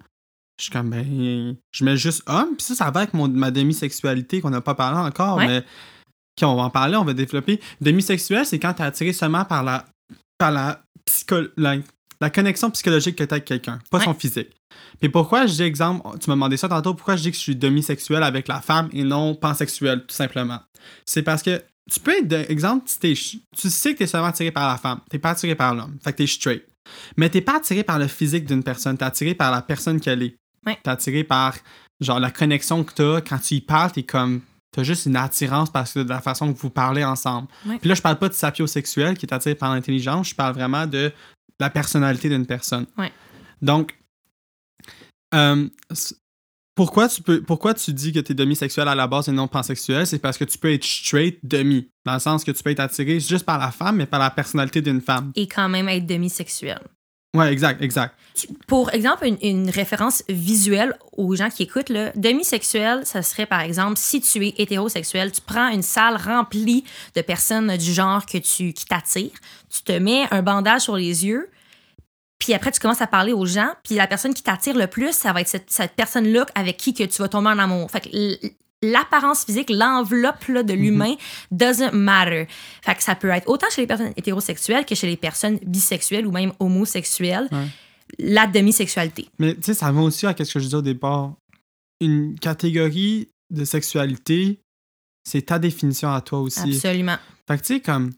[0.59, 2.55] Je suis comme, ben, je mets juste homme.
[2.57, 5.47] Puis ça, ça va avec mon, ma demi-sexualité qu'on n'a pas parlé encore, Ouais.
[5.47, 7.59] mais OK, on va en parler, on va développer.
[7.81, 9.85] Demi-sexuel, c'est quand t'es attiré seulement par la,
[10.37, 11.75] par la, psycho, la,
[12.21, 14.03] la connexion psychologique que t'as avec quelqu'un, pas Ouais.
[14.05, 14.49] son physique.
[14.99, 17.41] Puis pourquoi je dis, exemple, tu m'as demandé ça tantôt, pourquoi je dis que je
[17.41, 20.59] suis demi-sexuel avec la femme et non pansexuel, tout simplement?
[21.05, 24.07] C'est parce que tu peux être, de- exemple, si t'es ch- tu sais que t'es
[24.07, 26.63] seulement attiré par la femme, t'es pas attiré par l'homme, fait que t'es straight.
[27.17, 30.23] Mais t'es pas attiré par le physique d'une personne, t'es attiré par la personne qu'elle
[30.23, 30.35] est.
[30.65, 30.77] Ouais.
[30.83, 31.55] T'es attiré par,
[32.01, 33.21] genre, la connexion que t'as.
[33.21, 36.53] Quand tu y parles, t'es comme, t'as juste une attirance parce que de la façon
[36.53, 37.47] que vous parlez ensemble.
[37.65, 37.77] Ouais.
[37.79, 40.85] Puis là, je parle pas de sapiosexuel qui est attiré par l'intelligence, je parle vraiment
[40.85, 41.11] de
[41.59, 42.85] la personnalité d'une personne.
[42.97, 43.11] Ouais.
[43.61, 43.97] Donc,
[45.33, 46.15] euh, s-
[46.75, 49.47] pourquoi tu, peux, pourquoi tu dis que tu es demi-sexuel à la base et non
[49.47, 50.05] pansexuel?
[50.05, 52.79] C'est parce que tu peux être straight demi, dans le sens que tu peux être
[52.79, 55.31] attiré juste par la femme, mais par la personnalité d'une femme.
[55.35, 56.79] Et quand même être demisexuel.
[57.35, 58.15] Ouais, exact, exact.
[58.67, 63.97] Pour exemple, une, référence visuelle aux gens qui écoutent, là, demisexuel, ça serait par exemple
[63.97, 66.83] si tu es hétérosexuel, tu prends une salle remplie
[67.15, 71.25] de personnes du genre que tu, qui t'attirent, tu te mets un bandage sur les
[71.25, 71.49] yeux,
[72.39, 75.11] puis après tu commences à parler aux gens, puis la personne qui t'attire le plus,
[75.11, 77.89] ça va être cette, personne-là avec qui que tu vas tomber en amour.
[77.91, 78.09] Fait que
[78.81, 81.15] l'apparence physique, l'enveloppe de l'humain
[81.51, 82.47] doesn't matter.
[82.81, 86.27] Fait que ça peut être autant chez les personnes hétérosexuelles que chez les personnes bisexuelles
[86.27, 87.47] ou même homosexuelles.
[87.51, 87.67] Ouais.
[88.19, 89.27] La demisexualité.
[89.37, 91.33] Mais tu sais, ça va aussi à ce que je disais au départ.
[91.99, 94.61] Une catégorie de sexualité,
[95.27, 96.75] c'est ta définition à toi aussi.
[96.75, 97.17] Absolument.
[97.47, 98.13] Fait que tu sais, comme.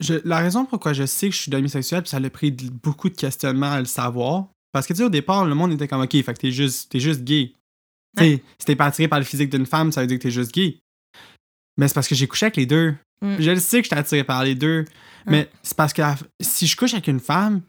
[0.00, 3.08] Je, la raison pourquoi je sais que je suis demisexuel, puis ça a pris beaucoup
[3.08, 4.48] de questionnements à le savoir.
[4.72, 6.90] Parce que tu sais, au départ, le monde était comme, OK, fait que t'es juste,
[6.90, 7.52] t'es juste gay.
[8.16, 10.22] Tu sais, si t'es pas attiré par le physique d'une femme, ça veut dire que
[10.22, 10.78] t'es juste gay.
[11.78, 12.94] Mais c'est parce que j'ai couché avec les deux.
[13.22, 13.36] Mm.
[13.38, 14.84] Je le sais que je suis attiré par les deux.
[15.26, 17.62] Mais c'est parce que la- si je couche avec une femme,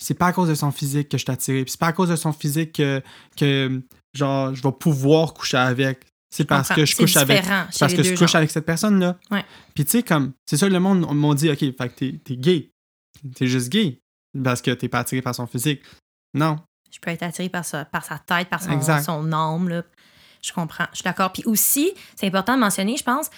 [0.00, 1.64] c'est pas à cause de son physique que je suis attiré.
[1.64, 3.02] Puis c'est pas à cause de son physique que,
[3.36, 3.80] que
[4.14, 6.04] genre, je vais pouvoir coucher avec.
[6.30, 7.42] C'est parce que je couche avec.
[7.46, 8.36] parce que je couche genres.
[8.36, 9.18] avec cette personne-là.
[9.30, 9.44] Ouais.
[9.74, 12.36] Puis tu sais, comme, c'est ça, le monde m'ont dit, OK, fait que t'es, t'es
[12.36, 12.70] gay.
[13.34, 13.98] T'es juste gay.
[14.44, 15.82] Parce que t'es pas attiré par son physique.
[16.34, 16.58] Non.
[16.90, 19.68] Je peux être attirée par sa, par sa tête, par son, son âme.
[19.68, 19.82] Là.
[20.42, 20.86] Je comprends.
[20.92, 21.32] Je suis d'accord.
[21.32, 23.30] Puis aussi, c'est important de mentionner, je pense,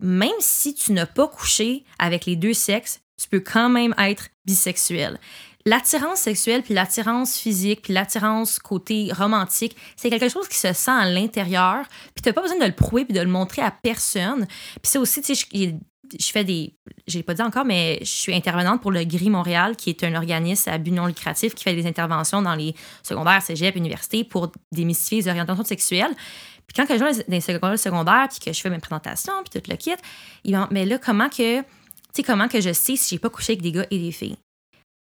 [0.00, 4.28] même si tu n'as pas couché avec les deux sexes, tu peux quand même être
[4.44, 5.18] bisexuel.
[5.64, 10.92] L'attirance sexuelle, puis l'attirance physique, puis l'attirance côté romantique, c'est quelque chose qui se sent
[10.92, 13.72] à l'intérieur, puis tu n'as pas besoin de le prouver puis de le montrer à
[13.72, 14.46] personne.
[14.46, 15.74] Puis c'est aussi, tu sais,
[16.18, 16.74] je, fais des...
[17.06, 20.04] Je l'ai pas dit encore, mais je suis intervenante pour le GRI Montréal, qui est
[20.04, 24.24] un organisme à but non lucratif qui fait des interventions dans les secondaires, cégep, universités
[24.24, 26.14] pour démystifier les orientations sexuelles.
[26.66, 29.60] Puis quand je vais dans les secondaires, secondaires, puis que je fais mes présentations, puis
[29.60, 29.92] tout le kit,
[30.44, 31.64] ils vont, mais là, comment que, tu
[32.12, 34.36] sais, comment que je sais si j'ai pas couché avec des gars et des filles?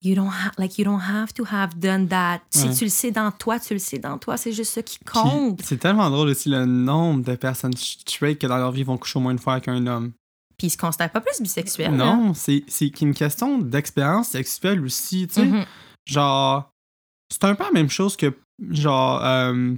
[0.04, 2.40] You don't have, like, you don't have to have done that.
[2.50, 2.74] Si Ouais.
[2.74, 4.36] tu le sais dans toi, tu le sais dans toi.
[4.36, 5.60] C'est juste ça qui compte.
[5.62, 9.20] c'est tellement drôle aussi le nombre de personnes straight que dans leur vie vont coucher
[9.20, 10.10] au moins une fois avec un homme.
[10.58, 11.92] Puis ils se considèrent pas plus bisexuels.
[11.92, 11.96] hein?
[11.96, 15.44] Non, c'est, c'est une question d'expérience sexuelle aussi, tu sais.
[15.46, 15.64] Mhm.
[16.06, 16.70] Genre,
[17.32, 18.32] c'est un peu la même chose que,
[18.70, 19.74] genre, euh,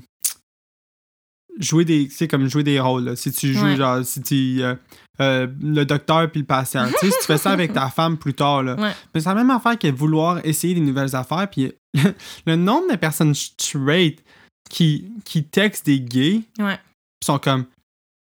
[1.59, 3.17] jouer des, comme jouer des rôles, là.
[3.17, 3.77] Si tu joues, Ouais.
[3.77, 4.75] genre, si tu, euh,
[5.21, 8.19] euh, le docteur puis le patient, tu sais, si tu fais ça avec ta femme
[8.19, 8.75] plus tard, là.
[8.75, 8.93] Ouais.
[9.15, 11.73] Mais c'est la même affaire que vouloir essayer des nouvelles affaires, puis
[12.47, 14.23] le nombre de personnes straight
[14.69, 16.79] qui, qui textent des gays, Ouais.
[17.25, 17.67] Sont comme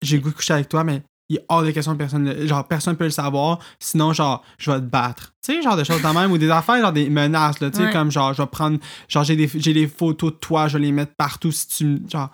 [0.02, 2.96] j'ai goût de coucher avec toi mais il est hors de question personne genre personne
[2.96, 3.60] peut le savoir.
[3.78, 5.32] Sinon genre je vais te battre.
[5.42, 7.78] Tu sais genre des choses de même ou des affaires genre des menaces là tu
[7.78, 7.92] sais Ouais.
[7.92, 10.84] comme genre je vais prendre genre j'ai des j'ai des photos de toi je vais
[10.84, 12.28] les mettre partout si tu genre.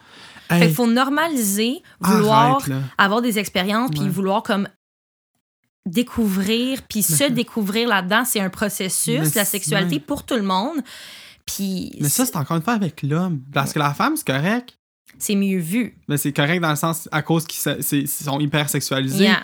[0.49, 4.69] Fait qu'il faut normaliser, vouloir arrête, avoir des expériences, puis vouloir comme
[5.85, 10.81] découvrir, puis se découvrir là-dedans, c'est un processus, Mais la sexualité pour tout le monde.
[11.45, 13.41] Puis mais ça c'est encore une fois avec l'homme.
[13.53, 14.77] Parce que la femme c'est correct
[15.19, 15.97] c'est mieux vu.
[16.09, 19.43] mais c'est correct dans le sens à cause qu'ils sont hyper sexualisés Yeah.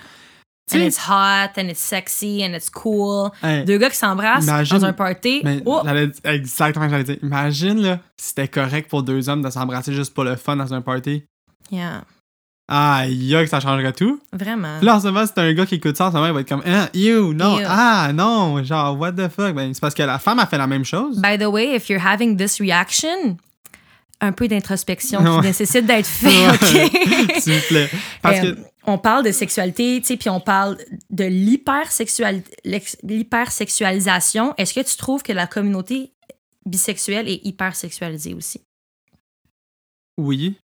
[0.71, 3.31] Tu And it's hot, and it's sexy, and it's cool.
[3.43, 5.41] hey, Deux gars qui s'embrassent dans un party.
[5.43, 5.83] Mais Oh!
[6.25, 7.19] exactement ce que j'allais dire.
[7.23, 10.73] Imagine là, si c'était correct pour deux hommes de s'embrasser juste pour le fun dans
[10.73, 11.25] un party.
[11.73, 12.05] Yeah.
[12.69, 14.21] Aïe, que ça changerait tout.
[14.33, 14.79] Vraiment.
[14.81, 16.41] Là, en ce moment, c'est un gars qui écoute ça, en ce moment, il va
[16.41, 17.65] être comme, ah, you, non, Ew.
[17.69, 19.55] ah, non, genre, what the fuck?
[19.55, 21.21] Ben, c'est parce que la femme a fait la même chose.
[21.21, 23.37] By the way, if you're having this reaction,
[24.23, 25.31] un peu d'introspection Ouais.
[25.41, 26.49] qui nécessite d'être fait.
[26.49, 27.41] OK?
[27.41, 27.91] S'il vous plaît.
[28.23, 30.79] Parce Euh, que, on parle de sexualité, tu sais, puis on parle
[31.11, 31.25] de
[33.05, 34.55] l'hypersexualisation.
[34.59, 36.13] Est-ce que tu trouves que la communauté
[36.67, 38.61] bisexuelle est hypersexualisée aussi?
[40.19, 40.57] oui,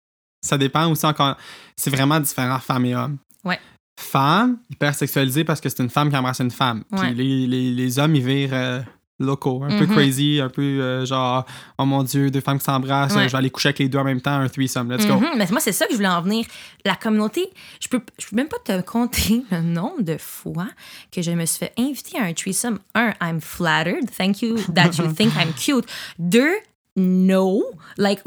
[0.46, 1.38] ça dépend aussi encore.
[1.76, 3.18] C'est vraiment différent, femme et homme.
[3.44, 3.60] Ouais.
[4.00, 6.84] Femme, hyper sexualisée parce que c'est une femme qui embrasse une femme.
[6.92, 7.00] Ouais.
[7.08, 8.82] Puis les, les, les hommes, ils virent euh,
[9.20, 9.94] locaux, un peu Mhm.
[9.96, 11.46] crazy, un peu euh, genre,
[11.80, 13.24] oh mon dieu, deux femmes qui s'embrassent, Ouais.
[13.24, 15.16] euh, je vais aller coucher avec les deux en même temps, un threesome, let's go.
[15.16, 16.46] Mhm, Mais moi, c'est ça que je voulais en venir.
[16.86, 17.50] La communauté,
[17.80, 20.68] je peux, je peux même pas te compter le nombre de fois
[21.12, 22.78] que je me suis fait inviter à un threesome.
[22.94, 24.10] Un, I'm flattered.
[24.16, 25.86] Thank you that you think I'm cute.
[26.20, 26.54] Deux,
[26.96, 27.64] no.
[27.98, 28.22] Like,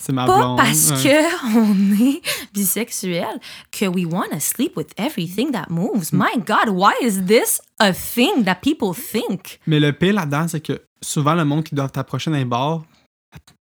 [0.00, 0.56] C'est ma pas blonde.
[0.56, 1.02] parce ouais.
[1.02, 2.22] que on est
[2.54, 3.38] bisexuel
[3.70, 6.12] que we want to sleep with everything that moves.
[6.12, 9.60] My God, why is this a thing that people think?
[9.66, 12.82] Mais le pire là-dedans, c'est que souvent, le monde qui doit t'approcher d'un bar,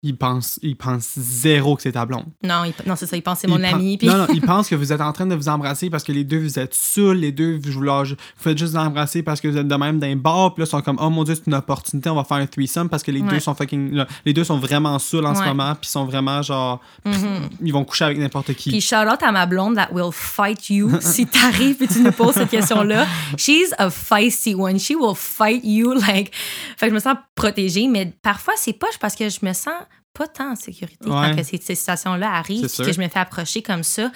[0.04, 2.24] il pense, il pense zéro que c'est ta blonde.
[2.42, 3.98] Non, il- non c'est ça, il pense que c'est mon Il ami.
[3.98, 4.08] Puis...
[4.08, 6.24] Non, non, ils pensent que vous êtes en train de vous embrasser parce que les
[6.24, 9.56] deux, vous êtes saouls, les deux, vous, vous faites juste vous embrasser parce que vous
[9.56, 11.54] êtes de même d'un bar, puis là, ils sont comme, oh mon dieu, c'est une
[11.54, 13.28] opportunité, on va faire un threesome parce que les Ouais.
[13.28, 13.92] deux sont fucking.
[13.92, 16.80] là, les deux sont vraiment saouls en ce moment, puis ils sont vraiment genre.
[17.04, 17.48] Mhm.
[17.62, 18.70] Ils vont coucher avec n'importe qui.
[18.70, 22.10] Puis shout out à ma blonde that will fight you si t'arrives et tu nous
[22.12, 23.06] poses cette question-là.
[23.38, 24.80] She's a feisty one.
[24.80, 26.32] She will fight you like.
[26.76, 29.72] Fait que je me sens protégée, mais parfois c'est poche parce que je me sens
[30.14, 31.30] pas tant en sécurité Ouais.
[31.30, 34.10] quand que ces, ces situations-là arrivent, puis que je me fais approcher comme ça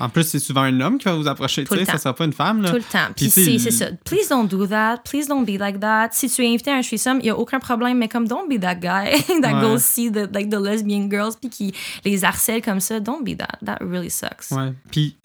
[0.00, 2.24] En plus, c'est souvent un homme qui va vous approcher, tu sais, ça sera pas
[2.24, 2.70] une femme, là.
[2.70, 3.12] tout le temps.
[3.14, 3.86] Puis Puis, c'est ça.
[4.04, 4.98] Please don't do that.
[5.04, 6.08] Please don't be like that.
[6.12, 8.48] Si tu es invité à un threesome, il y a aucun problème, mais comme don't
[8.48, 9.10] be that guy
[9.42, 9.60] that Ouais.
[9.60, 12.98] goes see the, like, the lesbian girls puis qui les harcèle comme ça.
[13.00, 13.58] Don't be that.
[13.64, 14.50] That really sucks.
[14.50, 14.72] Ouais.
[14.90, 15.16] Puis,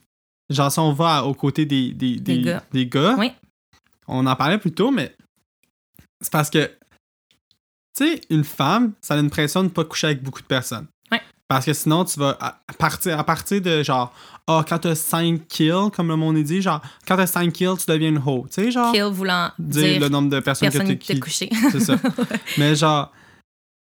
[0.49, 2.63] genre, si on va aux côtés des, des, des, Des gars.
[2.73, 3.31] des gars, Oui.
[4.07, 5.15] on en parlait plus tôt, mais
[6.21, 6.69] c'est parce que,
[7.99, 10.47] tu sais, une femme, ça a une pression de ne pas coucher avec beaucoup de
[10.47, 10.87] personnes.
[11.11, 11.21] Ouais.
[11.47, 14.13] Parce que sinon, tu vas à partir, à partir de genre,
[14.47, 17.75] ah, quand t'as 5 kills, comme le monde est dit, genre, quand t'as 5 kills,
[17.77, 18.47] tu deviens une hoe.
[18.47, 21.49] Tu sais, genre, Kill voulant dire, dire, le nombre de personnes personne que t'as couché.
[21.71, 21.97] C'est ça.
[22.57, 23.11] Mais genre,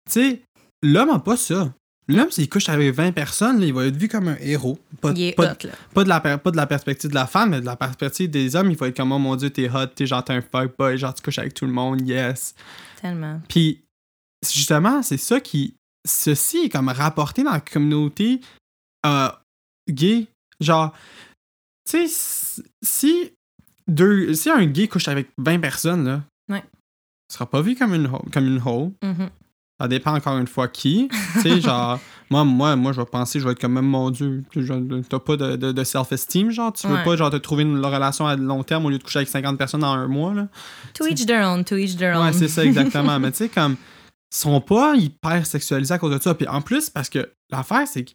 [0.06, 0.42] tu sais,
[0.82, 1.72] l'homme a pas ça.
[2.06, 4.78] L'homme, s'il couche avec 20 personnes, là, il va être vu comme un héros.
[5.00, 5.72] Pas, Il est pas, hot, là.
[5.94, 8.56] pas de la, pas de la perspective de la femme, mais de la perspective des
[8.56, 8.70] hommes.
[8.70, 11.14] Il va être comme, oh mon dieu, t'es hot, t'es genre, t'es un fuckboy, genre,
[11.14, 12.54] tu couches avec tout le monde, yes.
[13.00, 13.40] Tellement.
[13.48, 13.83] Puis,
[14.52, 15.74] justement, c'est ça qui.
[16.06, 18.40] Ceci est comme rapporté dans la communauté
[19.06, 19.28] euh,
[19.90, 20.26] gay.
[20.60, 20.92] Genre,
[21.90, 23.32] tu sais, si,
[23.88, 26.20] deux, si un gay couche avec 20 personnes, là,
[26.50, 26.62] Ouais.
[27.30, 28.92] ce sera pas vu comme une, ho- comme une hoe.
[29.02, 29.30] Mhm.
[29.80, 31.08] Ça dépend encore une fois qui.
[31.34, 31.98] Tu sais, genre,
[32.30, 34.44] moi, moi, moi, je vais penser, je vais être comme même, mon Dieu,
[35.08, 37.04] t'as pas de, de, de self-esteem, genre, tu veux Ouais.
[37.04, 39.56] pas, genre, te trouver une relation à long terme au lieu de coucher avec 50
[39.58, 40.48] personnes en un mois, là.
[40.94, 42.26] To each their own, to each their own.
[42.26, 43.18] Ouais, c'est ça, exactement.
[43.18, 43.76] Mais tu sais, comme,
[44.34, 46.34] sont pas hyper sexualisés à cause de ça.
[46.34, 48.12] Puis en plus, parce que l'affaire, c'est que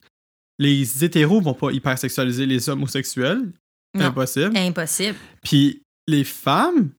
[0.57, 3.51] les hétéros vont pas hyper sexualiser les homosexuels.
[3.95, 4.05] Non.
[4.05, 4.55] Impossible.
[4.57, 5.17] Impossible.
[5.41, 6.91] Puis les femmes,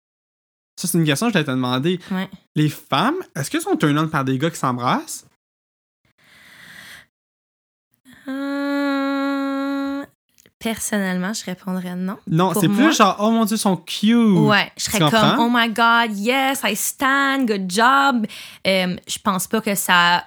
[0.76, 2.00] ça, c'est une question que je demander.
[2.10, 2.28] Ouais.
[2.56, 5.26] Les femmes, est-ce qu'elles sont turn on par des gars qui s'embrassent?
[8.26, 8.59] Euh,
[10.60, 12.18] Personnellement, je répondrais non.
[12.26, 14.14] Non, c'est plus genre, oh mon dieu, ils sont cute.
[14.14, 18.26] Ouais, je serais Tu comme, oh my god, yes, I stand, good job.
[18.66, 20.24] Euh, je pense pas que ça.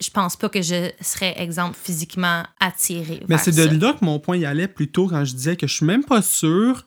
[0.00, 3.22] Je pense pas que je serais, exemple, physiquement attirée.
[3.28, 5.66] Mais c'est de là que mon point y allait plus tôt quand je disais que
[5.66, 6.84] je suis même pas sûr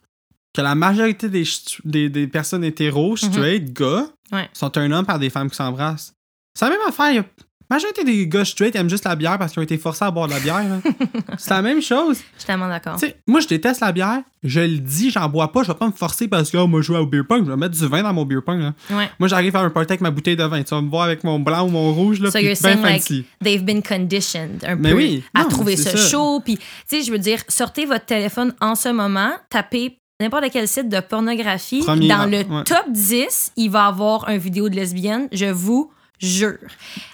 [0.54, 1.44] que la majorité des,
[1.86, 4.38] des, des personnes hétéros, straight, gars, Mhm.
[4.38, 4.50] Ouais.
[4.54, 6.14] sont un homme par des femmes qui s'embrassent.
[6.58, 7.24] C'est la même affaire.
[7.72, 10.28] Majorité des gars straight aiment juste la bière parce qu'ils ont été forcés à boire
[10.28, 10.64] de la bière.
[10.64, 10.80] là.
[11.38, 12.18] c'est la même chose.
[12.34, 12.98] Je suis tellement d'accord.
[12.98, 14.20] Tu sais, moi, je déteste la bière.
[14.44, 15.64] Je le dis, j'en bois pas.
[15.64, 17.46] Je vais pas me forcer parce que oh, moi, je joue au beer pong.
[17.46, 18.60] Je vais mettre du vin dans mon beer pong.
[18.60, 18.74] là.
[18.90, 19.10] Ouais.
[19.20, 20.62] Moi, j'arrive à un party avec ma bouteille de vin.
[20.64, 22.20] Tu vas me voir avec mon blanc ou mon rouge.
[22.20, 23.26] Là, So puis you're ben saying, like, fancy.
[23.42, 26.42] They've been conditioned un Mais peu oui, à non, trouver c'est ça, chaud.
[26.44, 30.68] Puis, tu sais, je veux dire, sortez votre téléphone en ce moment, tapez n'importe quel
[30.68, 31.80] site de pornographie.
[31.80, 32.64] Premier dans le ouais.
[32.66, 35.92] top 10, il va avoir un vidéo de lesbienne, je vous
[36.22, 36.58] jure.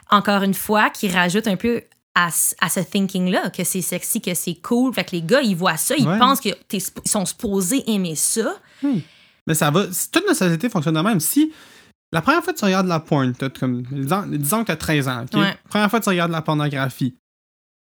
[0.09, 1.81] Encore une fois, qui rajoute un peu
[2.15, 4.93] à, ce- à ce thinking-là, que c'est sexy, que c'est cool.
[4.93, 6.17] Fait que les gars, ils voient ça, ils Ouais.
[6.19, 6.55] pensent qu'ils
[7.05, 8.55] sont supposés aimer ça.
[9.45, 9.91] Mais ça va.
[9.91, 11.19] si toute notre société fonctionne de même.
[11.19, 11.51] Si
[12.11, 15.07] la première fois que tu regardes la porn, comme, disons, disons que tu as 13
[15.07, 15.25] ans?
[15.33, 15.55] Ouais.
[15.69, 17.15] Première fois que tu regardes la pornographie.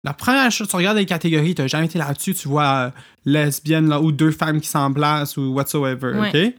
[0.05, 2.91] La première chose, tu regardes les catégories, tu jamais été là-dessus, tu vois euh,
[3.25, 6.47] lesbienne là, ou deux femmes qui s'embrassent ou whatsoever, Ouais.
[6.49, 6.55] OK?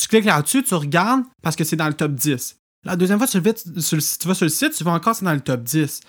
[0.00, 2.56] Tu cliques là-dessus, tu regardes parce que c'est dans le top 10.
[2.84, 3.54] La deuxième fois, tu, vas
[4.34, 6.00] sur le site, tu vois encore c'est dans le top 10.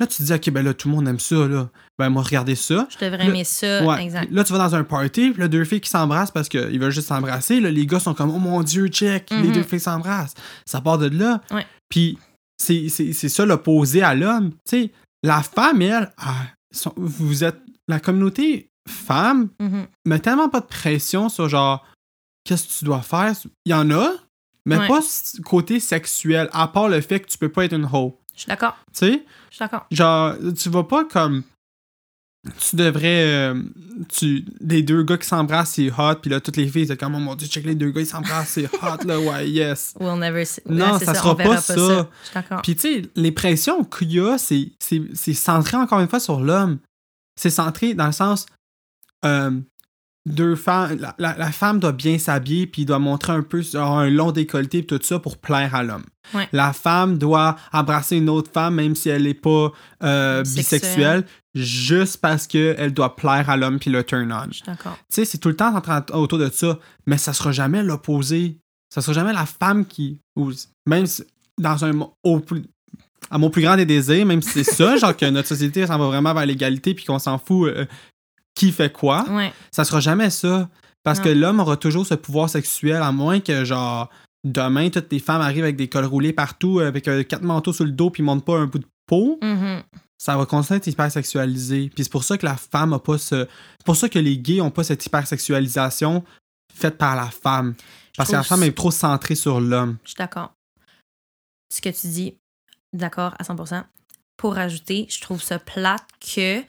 [0.00, 1.68] Là, tu te dis, OK, ben là, tout le monde aime ça, là.
[1.98, 2.88] Ben, moi, regardez ça.
[2.90, 3.84] Je devrais aimer ça.
[3.84, 4.02] Ouais.
[4.02, 4.28] Exact.
[4.32, 6.90] Là, tu vas dans un party, puis là, deux filles qui s'embrassent parce qu'ils veulent
[6.90, 7.60] juste s'embrasser.
[7.60, 9.52] Là, les gars sont comme, oh mon Dieu, check, les Mhm.
[9.52, 10.34] deux filles s'embrassent.
[10.66, 11.40] Ça part de là.
[11.52, 11.64] Ouais.
[11.88, 12.18] Puis,
[12.60, 14.50] c'est c'est- c'est ça l'opposé à l'homme.
[14.68, 16.34] Tu sais, la femme, elle, ah,
[16.96, 17.60] vous êtes.
[17.86, 19.86] La communauté femme Mhm.
[20.06, 21.86] met tellement pas de pression sur genre,
[22.44, 23.32] qu'est-ce que tu dois faire?
[23.64, 24.10] Il y en a,
[24.66, 24.88] mais Ouais.
[24.88, 25.00] pas
[25.44, 28.18] côté sexuel, à part le fait que tu peux pas être une hoe.
[28.34, 28.76] Je suis d'accord.
[28.92, 29.24] Tu sais?
[29.50, 29.86] Je suis d'accord.
[29.90, 31.42] Genre, tu vas pas comme.
[32.60, 33.24] Tu devrais.
[33.24, 33.62] euh,
[34.14, 37.14] tu, les deux gars qui s'embrassent, c'est hot, puis là, toutes les filles, c'est comme,
[37.14, 39.94] oh mon dieu, check les deux gars, ils s'embrassent, c'est hot, là, ouais, yes.
[39.98, 41.74] We'll never see- Non, Ouais, ça sera pas ça.
[41.74, 42.60] Je suis d'accord.
[42.60, 44.72] Puis, tu sais, les pressions qu'il y a, c'est
[45.34, 46.80] centré encore une fois sur l'homme.
[47.40, 48.44] C'est centré dans le sens.
[49.24, 49.58] euh,
[50.26, 50.96] deux femmes.
[50.98, 54.82] La, la- la femme doit bien s'habiller, puis doit montrer un peu un long décolleté,
[54.82, 56.04] puis tout ça pour plaire à l'homme.
[56.34, 56.48] Ouais.
[56.52, 59.70] La femme doit embrasser une autre femme, même si elle n'est pas
[60.02, 61.24] euh, Bisexuelle.
[61.54, 64.48] juste parce qu'elle doit plaire à l'homme, puis le turn on.
[64.48, 64.62] Tu
[65.10, 65.74] sais, c'est tout le temps
[66.12, 68.58] autour de ça, mais ça sera jamais l'opposé.
[68.92, 70.20] Ça sera jamais la femme qui.
[70.36, 70.52] Ou
[70.86, 71.24] même si-
[71.60, 71.92] dans un.
[72.22, 72.40] Au
[73.30, 75.98] à mon plus grand des désirs, même si c'est ça, genre que notre société s'en
[75.98, 77.86] va vraiment vers l'égalité puis qu'on s'en fout euh,
[78.54, 79.52] qui fait quoi, Ouais.
[79.72, 80.68] ça sera jamais ça.
[81.02, 81.24] Parce Non.
[81.24, 84.08] que l'homme aura toujours ce pouvoir sexuel, à moins que, genre,
[84.44, 87.84] demain, toutes les femmes arrivent avec des cols roulés partout, avec euh, quatre manteaux sur
[87.84, 89.82] le dos puis montent pas un bout de peau Mhm.
[90.16, 91.90] ça va continuer à être hyper sexualisé.
[91.94, 93.46] Puis c'est pour ça que la femme a pas ce.
[93.78, 96.24] C'est pour ça que les gays ont pas cette hypersexualisation
[96.74, 97.74] faite par la femme.
[98.16, 99.98] Parce que la femme est trop centrée sur l'homme.
[100.04, 100.52] Je suis d'accord.
[101.70, 102.34] Ce que tu dis,
[102.94, 103.84] d'accord à 100%.
[104.38, 106.62] Pour rajouter, je trouve ça plate que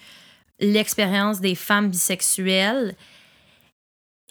[0.59, 2.95] l'expérience des femmes bisexuelles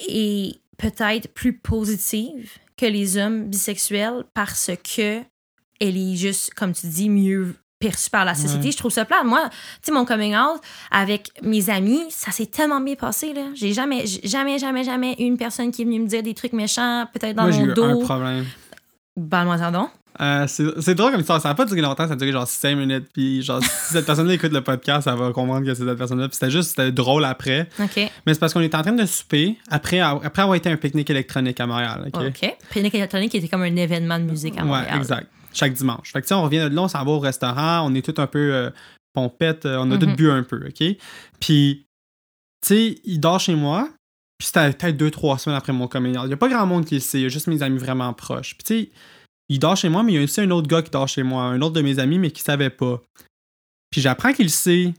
[0.08, 5.20] est peut-être plus positive que les hommes bisexuels parce que
[5.80, 8.66] elle est juste, comme tu dis, mieux perçue par la société.
[8.66, 8.72] Ouais.
[8.72, 9.24] Je trouve ça plate.
[9.24, 10.60] Moi, tu sais, mon coming out
[10.90, 13.42] avec mes amis, ça s'est tellement bien passé, là.
[13.54, 16.52] J'ai jamais, jamais, jamais, jamais eu une personne qui est venue me dire des trucs
[16.54, 18.00] méchants, peut-être dans Moi, j'ai mon eu un dos.
[18.00, 18.46] problème.
[19.28, 19.90] Parle-moi ça donc.
[20.20, 21.40] Euh, c'est drôle comme ça.
[21.40, 23.08] Ça n'a pas duré longtemps, ça a duré genre 5 minutes.
[23.12, 26.28] Puis genre, si cette personne-là écoute le podcast, elle va comprendre que c'est cette personne-là.
[26.28, 27.68] Puis c'était juste, c'était drôle après.
[27.78, 30.76] Mais c'est parce qu'on était en train de souper après, après avoir été à un
[30.76, 32.10] pique-nique électronique à Montréal.
[32.14, 32.56] OK?
[32.70, 34.86] Pique-nique électronique était comme un événement de musique à Montréal.
[34.92, 35.26] Ouais, exact.
[35.52, 36.12] Chaque dimanche.
[36.12, 38.02] Fait que, tu sais, on revient de là, on s'en va au restaurant, on est
[38.04, 38.70] tout un peu euh,
[39.12, 40.16] pompette, euh, on a tout Mhm.
[40.16, 40.96] bu un peu, OK?
[41.40, 41.86] Puis,
[42.60, 43.88] tu sais, il dort chez moi,
[44.38, 46.24] puis c'était peut-être deux, trois semaines après mon coming out.
[46.26, 47.78] Il y a pas grand monde qui le sait, il y a juste mes amis
[47.78, 48.56] vraiment proches.
[48.56, 48.90] Puis, tu sais,
[49.48, 51.22] il dort chez moi, mais il y a aussi un autre gars qui dort chez
[51.22, 53.00] moi, un autre de mes amis, mais qui savait pas.
[53.90, 54.92] Puis, j'apprends qu'il le sait.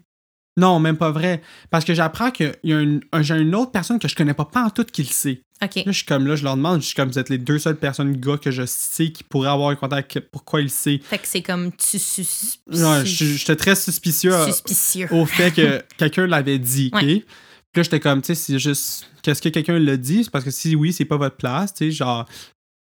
[0.58, 1.42] Non, même pas vrai.
[1.70, 4.34] Parce que j'apprends qu'il y a une, un- j'ai une autre personne que je connais
[4.34, 5.42] pas, pas en tout qui le sait.
[5.62, 5.76] OK.
[5.76, 7.60] Là, je suis comme là, je leur demande, je suis comme vous êtes les deux
[7.60, 11.00] seules personnes gars que je sais qui pourraient avoir un contact, avec- pourquoi il sait.
[11.04, 12.26] Fait que c'est comme tu sus...
[12.72, 15.08] Ouais, je- j'étais très suspicieux euh, suspicieux.
[15.12, 17.02] au fait que quelqu'un l'avait dit, ok?
[17.02, 17.26] Ouais.
[17.74, 20.24] Puis là, j'étais comme, tu sais, c'est juste, qu'est-ce que quelqu'un l'a dit?
[20.24, 22.26] C'est parce que si oui, c'est pas votre place, tu sais, genre,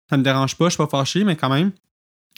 [0.10, 1.72] ça me dérange pas, je suis pas fâché, mais quand même.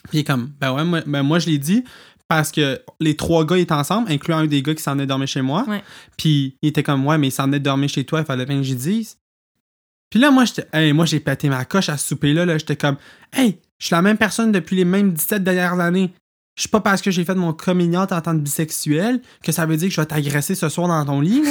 [0.09, 1.83] Puis il est comme, ben ouais, moi, ben moi je l'ai dit
[2.27, 5.27] parce que les trois gars étaient ensemble, incluant un des gars qui s'en est dormir
[5.27, 5.65] chez moi.
[5.67, 5.83] Ouais.
[6.15, 8.57] Puis il était comme, ouais, mais il s'en est dormir chez toi, il fallait bien
[8.57, 9.17] que j'y dise.
[10.09, 12.75] Puis là, moi, j'étais, hey, moi, j'ai pété ma coche à ce souper-là, là, j'étais
[12.75, 12.97] comme,
[13.33, 16.13] hey, je suis la même personne depuis les mêmes 17 dernières années.
[16.55, 19.51] Je suis pas parce que j'ai fait mon coming out en tant que bisexuel que
[19.51, 21.41] ça veut dire que je vais t'agresser ce soir dans ton lit.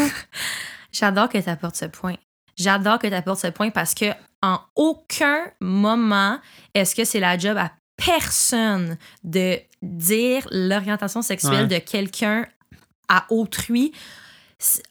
[0.92, 2.16] J'adore que tu apportes ce point.
[2.56, 4.06] J'adore que tu apportes ce point parce que
[4.42, 6.38] en aucun moment
[6.74, 11.78] est-ce que c'est la job à personne de dire l'orientation sexuelle Ouais.
[11.80, 12.46] de quelqu'un
[13.08, 13.92] à autrui?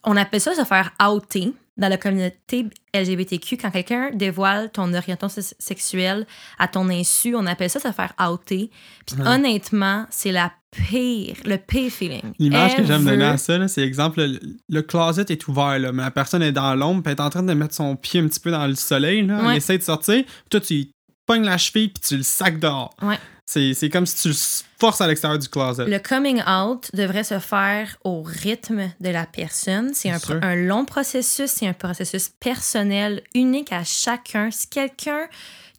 [0.04, 3.58] On appelle ça se faire outer dans la communauté LGBTQ.
[3.58, 6.26] Quand quelqu'un dévoile ton orientation se- sexuelle
[6.58, 8.72] à ton insu, on appelle ça se faire outer.
[9.06, 9.28] Puis Ouais.
[9.28, 12.34] honnêtement, c'est la pire, le pire feeling.
[12.40, 14.40] L'image que j'aime donner à ça, c'est exemple, le,
[14.70, 17.30] le closet est ouvert, là, mais la personne est dans l'ombre, puis elle est en
[17.30, 19.52] train de mettre son pied un petit peu dans le soleil, là, Ouais.
[19.52, 20.88] elle essaie de sortir, puis toi, tu
[21.26, 22.94] pognes la cheville, puis tu le sacs dehors.
[23.02, 23.18] Ouais.
[23.50, 24.34] C'est, comme si tu le
[24.78, 25.86] forces à l'extérieur du closet.
[25.88, 29.94] Le coming out devrait se faire au rythme de la personne.
[29.94, 30.12] C'est
[30.42, 34.52] un long processus, c'est un processus personnel, unique à chacun.
[34.52, 35.28] Si quelqu'un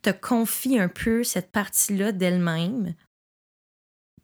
[0.00, 2.94] te confie un peu cette partie-là d'elle-même,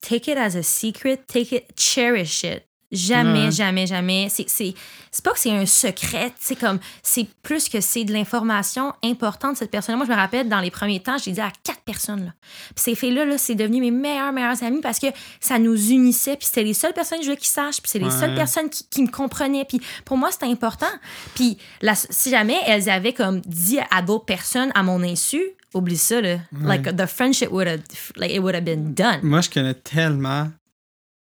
[0.05, 2.67] take it as a secret, take it, cherish it.
[2.95, 3.51] Jamais, Ouais.
[3.51, 4.29] jamais, jamais.
[4.31, 4.75] C'est, c'est,
[5.11, 9.53] c'est pas que c'est un secret, c'est comme, c'est plus que c'est de l'information importante
[9.53, 9.97] de cette personne.
[9.97, 12.27] Moi, je me rappelle, dans les premiers temps, j'ai dit à quatre personnes.
[12.27, 12.33] Là.
[12.75, 15.07] Puis ces filles-là, là, c'est devenu mes meilleures, meilleures amies parce que
[15.41, 16.37] ça nous unissait.
[16.37, 17.81] Puis c'était les seules personnes que je voulais qu'ils sachent.
[17.81, 18.11] Puis c'est les Ouais.
[18.11, 19.65] seules personnes qui, qui me comprenaient.
[19.65, 20.87] Puis pour moi, c'était important.
[21.35, 25.41] Puis la- si jamais elles avaient comme dit à d'autres personnes à mon insu,
[25.75, 26.39] oublie ça, là.
[26.63, 27.81] Like, the friendship would have,
[28.17, 29.19] like, it would have been done.
[29.23, 30.49] Moi, je connais tellement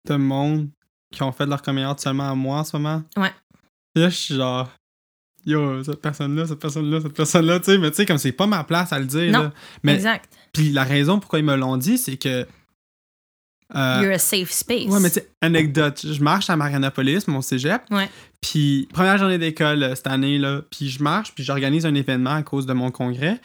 [0.06, 0.68] de monde
[1.12, 3.02] qui ont fait leur coming out seulement à moi en ce moment.
[3.16, 3.32] Ouais.
[3.94, 4.70] Et là, je suis genre,
[5.46, 8.46] yo, cette personne-là, cette personne-là, cette personne-là, tu sais, mais tu sais, comme c'est pas
[8.46, 9.30] ma place à le dire.
[9.32, 9.42] Non.
[9.44, 9.52] là.
[9.82, 10.28] Mais Exact.
[10.52, 12.46] Puis la raison pourquoi ils me l'ont dit, c'est que.
[13.74, 14.86] euh, You're a safe space.
[14.90, 17.82] ouais, mais tu sais, anecdote, je marche à Marianapolis, mon cégep.
[17.90, 18.08] Ouais.
[18.40, 22.34] Puis, première journée d'école euh, cette année, là, puis je marche, puis j'organise un événement
[22.34, 23.40] à cause de mon congrès.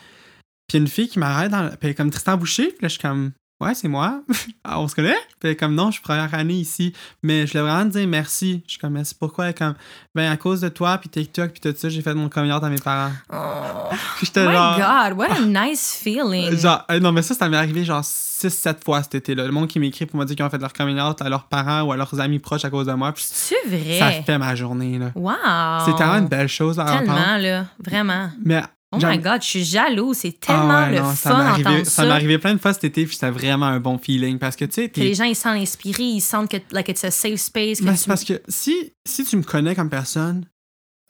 [0.68, 1.68] Puis une fille qui m'arrête dans.
[1.68, 3.32] Puis elle est comme Tristan Boucher, puis là, je suis comme.
[3.60, 4.22] Ouais, c'est moi.
[4.70, 5.16] Ah, on se connaît?
[5.40, 6.92] Puis elle est comme non, je suis première année ici.
[7.22, 8.62] Mais je voulais vraiment te dire merci.
[8.66, 9.46] Je suis comme, merci pourquoi?
[9.46, 9.74] Elle est comme,
[10.14, 12.62] ben à cause de toi, puis TikTok, puis tout ça, j'ai fait mon coming out
[12.62, 13.12] à mes parents.
[13.32, 14.76] Oh, Puis j'étais my genre.
[14.78, 16.54] God, what a nice feeling.
[16.58, 19.46] Genre, euh, non, mais ça, ça m'est arrivé genre 6-7 fois cet été-là.
[19.46, 21.44] Le monde qui m'écrit pour me dire qu'ils ont fait leur coming out à leurs
[21.44, 23.14] parents ou à leurs amis proches à cause de moi.
[23.16, 23.98] C'est vrai.
[23.98, 25.12] ça fait ma journée, là.
[25.14, 25.86] Wow.
[25.86, 26.98] C'est tellement une belle chose à entendre.
[27.14, 27.64] Tellement, là.
[27.82, 28.30] Vraiment.
[28.44, 30.14] Mais Oh my God, je suis jaloux.
[30.14, 31.90] C'est Ah tellement ouais, le non, fun d'entendre ça.
[31.90, 34.38] ça m'est arrivé plein de fois cet été, puis c'était vraiment un bon feeling.
[34.38, 37.04] Parce que, tu sais, Que les gens, ils sentent inspirés, ils sentent que like, it's
[37.04, 37.80] a safe space.
[37.80, 40.46] Que tu- c'est parce que si, si tu me connais comme personne,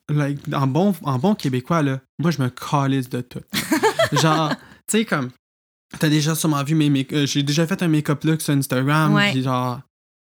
[0.09, 3.43] like, en, bon, en bon québécois, là, moi, je me calisse de tout.
[4.21, 4.57] genre, tu
[4.99, 5.31] sais, comme,
[6.01, 9.41] t'as déjà sûrement vu mes euh, J'ai déjà fait un make-up look sur Instagram, Ouais.
[9.41, 9.81] genre,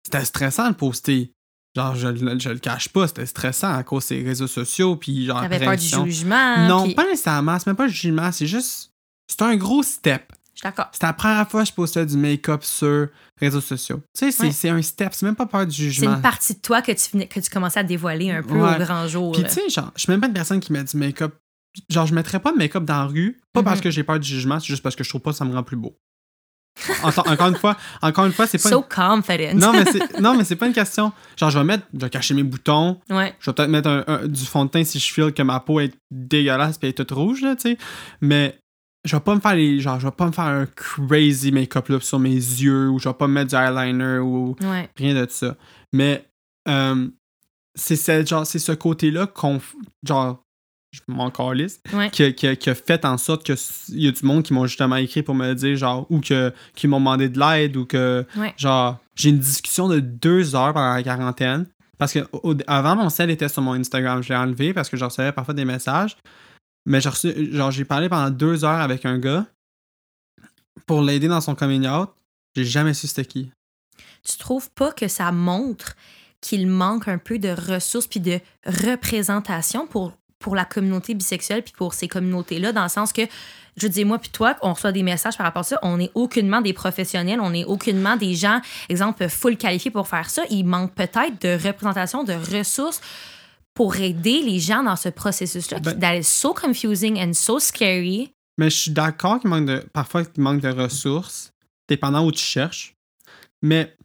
[0.05, 1.33] c'était stressant de poster.
[1.79, 5.27] Genre, je, le- je le cache pas, c'était stressant à cause des réseaux sociaux, puis
[5.27, 6.67] genre, T'avais peur du jugement.
[6.67, 8.91] Non, puis- pas nécessairement, c'est même pas le jugement, c'est juste,
[9.29, 10.33] c'est un gros step.
[10.55, 10.89] Je suis d'accord.
[10.93, 13.07] C'était la première fois que je postais du make-up sur
[13.41, 14.03] réseaux sociaux.
[14.19, 14.51] Tu sais, c'est Ouais.
[14.51, 16.17] c'est un step, c'est même pas peur du C'est jugement.
[16.17, 18.75] une partie de toi que tu, venais- que tu commençais à dévoiler un peu Ouais.
[18.75, 19.31] au grand jour.
[19.33, 21.33] Puis tu sais, genre, je suis même pas une personne qui met du make-up.
[21.89, 23.85] Genre, je mettrais pas de make-up dans la rue, pas parce Mhm.
[23.85, 25.55] que j'ai peur du jugement, c'est juste parce que je trouve pas que ça me
[25.55, 25.97] rend plus beau.
[27.03, 28.69] Encore, une fois, encore une fois, c'est pas.
[28.69, 29.55] So une- confident.
[29.55, 31.13] Non, mais c'est non, mais c'est pas une question.
[31.37, 33.35] Genre, je vais mettre, je vais cacher mes boutons, ouais.
[33.41, 35.61] je vais peut-être mettre un- un- du fond de teint si je feel que ma
[35.61, 37.79] peau est dégueulasse et est toute rouge, là, tu sais.
[38.21, 38.59] Mais
[39.05, 39.81] je vais pas me faire les.
[39.81, 43.09] Genre, je vais pas me faire un crazy make-up look sur mes yeux ou je
[43.09, 44.89] vais pas me mettre du eyeliner ou Ouais.
[44.97, 45.57] rien de ça.
[45.93, 46.25] Mais
[46.69, 47.09] euh,
[47.75, 49.61] c'est ce- genre, c'est ce côté-là qu'on.
[50.07, 50.43] Genre,
[51.07, 52.11] je m'en calisse, Ouais.
[52.11, 53.57] qui, a- qui a- qui a fait en sorte qu'il
[53.99, 56.87] y a du monde qui m'ont justement écrit pour me dire, genre, ou que, qui
[56.89, 58.55] m'ont demandé de l'aide, ou que, Ouais.
[58.57, 61.67] genre, j'ai une discussion de deux heures pendant la quarantaine.
[61.99, 64.23] Parce que au- avant, mon sel était sur mon Instagram.
[64.23, 66.17] Je l'ai enlevé parce que je recevais parfois des messages.
[66.87, 69.47] Mais j'ai reçu- genre, j'ai parlé pendant deux heures avec un gars
[70.87, 72.11] pour l'aider dans son coming out.
[72.57, 73.51] J'ai jamais su c'était qui.
[74.25, 75.97] Tu trouves pas que ça montre
[76.41, 81.73] qu'il manque un peu de ressources puis de représentation pour, pour la communauté bisexuelle puis
[81.77, 83.23] pour ces communautés-là, dans le sens que,
[83.77, 86.11] je dis moi puis toi, on reçoit des messages par rapport à ça, on n'est
[86.15, 90.43] aucunement des professionnels, on n'est aucunement des gens, exemple, full qualifiés pour faire ça.
[90.51, 93.01] Il manque peut-être de représentation, de ressources
[93.75, 98.33] pour aider les gens dans ce processus-là, Ben- is so confusing and so scary.
[98.59, 99.87] Mais je suis d'accord qu'il manque de.
[99.93, 101.53] Parfois, qu'il manque de ressources,
[101.89, 102.97] dépendant où tu cherches.
[103.63, 103.97] Mais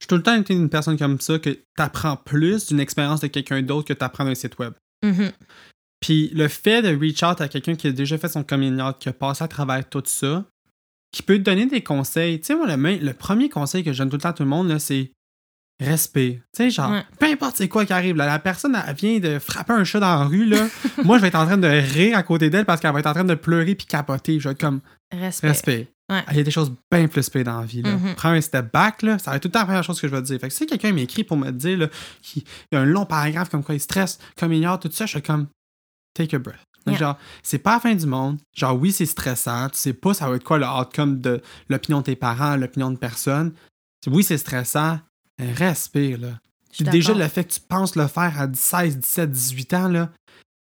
[0.00, 3.20] j'ai tout le temps été une personne comme ça que tu apprends plus d'une expérience
[3.20, 4.72] de quelqu'un d'autre que tu apprends d'un site web.
[5.02, 5.32] Mhm.
[6.00, 8.96] Puis le fait de reach out à quelqu'un qui a déjà fait son coming out,
[8.98, 10.44] qui a passé à travers tout ça,
[11.12, 12.40] qui peut te donner des conseils.
[12.40, 14.42] Tu sais, moi, le, le premier conseil que je donne tout le temps à tout
[14.42, 15.12] le monde, c'est
[15.82, 16.40] respect.
[16.54, 17.04] Tu sais, genre, Ouais.
[17.18, 20.00] peu importe c'est quoi qui arrive, là, la personne, elle vient de frapper un chat
[20.00, 20.66] dans la rue, là.
[21.04, 23.06] moi, je vais être en train de rire à côté d'elle parce qu'elle va être
[23.06, 24.38] en train de pleurer puis capoter.
[24.40, 24.80] Je vais être comme,
[25.12, 25.48] Respect.
[25.48, 25.88] respect.
[26.10, 26.22] Ouais.
[26.32, 27.80] Il y a des choses bien plus pires dans la vie.
[27.82, 27.92] Là.
[27.96, 28.14] Mhm.
[28.16, 30.08] Prends un step back, là, ça va être tout le temps la première chose que
[30.08, 30.38] je vais te dire.
[30.40, 31.88] Fait que si quelqu'un m'écrit pour me dire là,
[32.22, 35.06] qu'il y a un long paragraphe comme quoi il stresse, comme il ignore tout ça,
[35.06, 35.46] je suis comme
[36.14, 36.56] take a breath.
[36.84, 36.98] Donc, Yeah.
[36.98, 38.38] Genre, c'est pas la fin du monde.
[38.56, 39.68] Genre, oui, c'est stressant.
[39.68, 42.90] Tu sais pas ça va être quoi le outcome de l'opinion de tes parents, l'opinion
[42.90, 43.52] de personne.
[44.08, 44.98] Oui, c'est stressant.
[45.38, 46.28] Respire, là.
[46.80, 50.08] Déjà, le fait que tu penses le faire à 16, 17, 18 ans, là,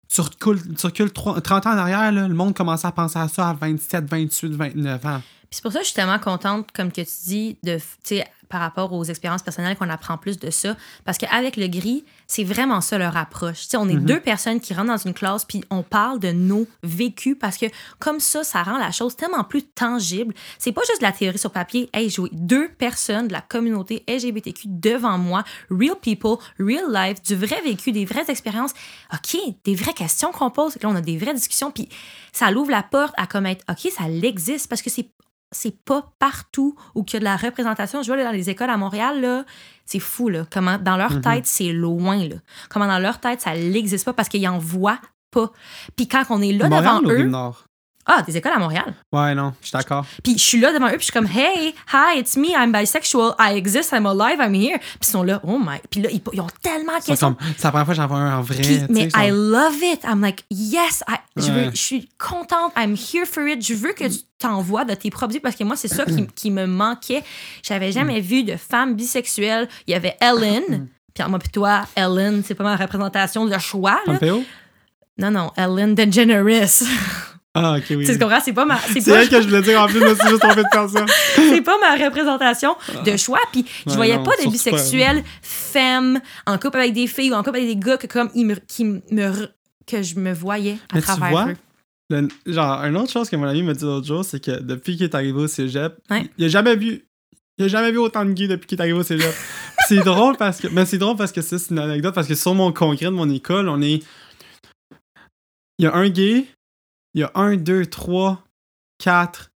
[0.07, 3.19] tu recules, tu recules 3 30 ans en arrière, là, le monde commençait à penser
[3.19, 5.21] à ça à 27, 28, 29 ans.
[5.49, 7.79] Puis c'est pour ça que je suis tellement contente, comme que tu dis, de,
[8.49, 10.75] par rapport aux expériences personnelles, qu'on apprend plus de ça.
[11.05, 13.61] Parce qu'avec le gris, c'est vraiment ça leur approche.
[13.63, 14.05] Tu sais, on est Mhm.
[14.05, 17.65] deux personnes qui rentrent dans une classe, puis on parle de nos vécus, parce que
[17.97, 20.35] comme ça, ça rend la chose tellement plus tangible.
[20.59, 21.89] C'est pas juste de la théorie sur papier.
[21.91, 27.35] Hey, j'ai deux personnes de la communauté LGBTQ devant moi, real people, real life, du
[27.35, 28.73] vrai vécu, des vraies expériences.
[29.11, 30.75] OK, des vraies questions qu'on pose.
[30.83, 31.89] Là, on a des vraies discussions, puis
[32.31, 35.09] ça l'ouvre la porte à comme être, OK, ça l'existe, parce que c'est
[35.51, 38.01] c'est pas partout où qu'il y a de la représentation.
[38.03, 39.45] Je vois là, dans les écoles à Montréal, là,
[39.85, 40.45] c'est fou, là.
[40.51, 41.21] Comment dans leur Mhm.
[41.21, 42.35] tête, c'est loin, là.
[42.69, 44.99] Comment dans leur tête, ça n'existe pas parce qu'ils en voient
[45.31, 45.51] pas.
[45.95, 47.15] Puis quand on est là Montréal devant ou eux.
[47.17, 47.65] Rive-Nord?
[48.05, 48.93] Ah, des écoles à Montréal.
[49.11, 50.03] Ouais, non, je suis d'accord.
[50.23, 52.71] Puis je suis là devant eux, puis je suis comme, hey, hi, it's me, I'm
[52.71, 54.79] bisexual, I exist, I'm alive, I'm here.
[54.79, 55.77] Puis ils sont là, oh my.
[55.91, 57.37] Puis là, ils, ils ont tellement de sont questions.
[57.57, 58.61] c'est la première fois que j'en vois un en vrai.
[58.63, 60.03] Puis, mais sais, I sont- love it.
[60.05, 61.69] I'm like, yes, I- je, veux- Ouais.
[61.71, 62.73] je suis contente.
[62.75, 63.63] I'm here for it.
[63.63, 66.49] Je veux que tu t'envoies de tes propres parce que moi, c'est ça qui, qui
[66.49, 67.23] me manquait.
[67.61, 69.67] J'avais jamais vu de femme bisexuelle.
[69.85, 70.87] Il y avait Ellen.
[71.13, 73.99] Puis moi, puis toi, Ellen, c'est pas ma représentation de choix.
[74.07, 74.13] Là.
[74.13, 74.43] Pompeo?
[75.19, 76.81] Non, non, Ellen DeGeneres.
[77.61, 78.05] Ah, ok, oui.
[78.05, 78.39] tu comprends?
[78.43, 78.77] C'est pas ma.
[78.79, 80.89] C'est C'est elle que je voulais dire en plus, me suis juste trompé de faire
[80.89, 81.05] ça.
[81.35, 83.39] c'est pas ma représentation de choix.
[83.51, 87.35] Puis je voyais non, pas de surtout bisexuels femmes en couple avec des filles ou
[87.35, 89.01] en couple avec des gars que comme ils me, qui me
[89.85, 91.55] que je me voyais à Mais tu travers vois, eux.
[92.11, 94.95] Le- genre, une autre chose que mon ami m'a dit l'autre jour, c'est que depuis
[94.97, 96.29] qu'il est arrivé au cégep, Ouais.
[96.37, 97.05] il a jamais vu.
[97.57, 99.33] Il a jamais vu autant de gays depuis qu'il est arrivé au cégep.
[99.87, 100.67] C'est drôle parce que.
[100.67, 102.13] Mais c'est drôle parce que c'est une anecdote.
[102.13, 104.03] Parce que sur mon congrès de mon école, on est.
[105.79, 106.45] Il y a un gay,
[107.19, 108.43] il y a un, deux, trois,
[109.03, 109.51] quatre,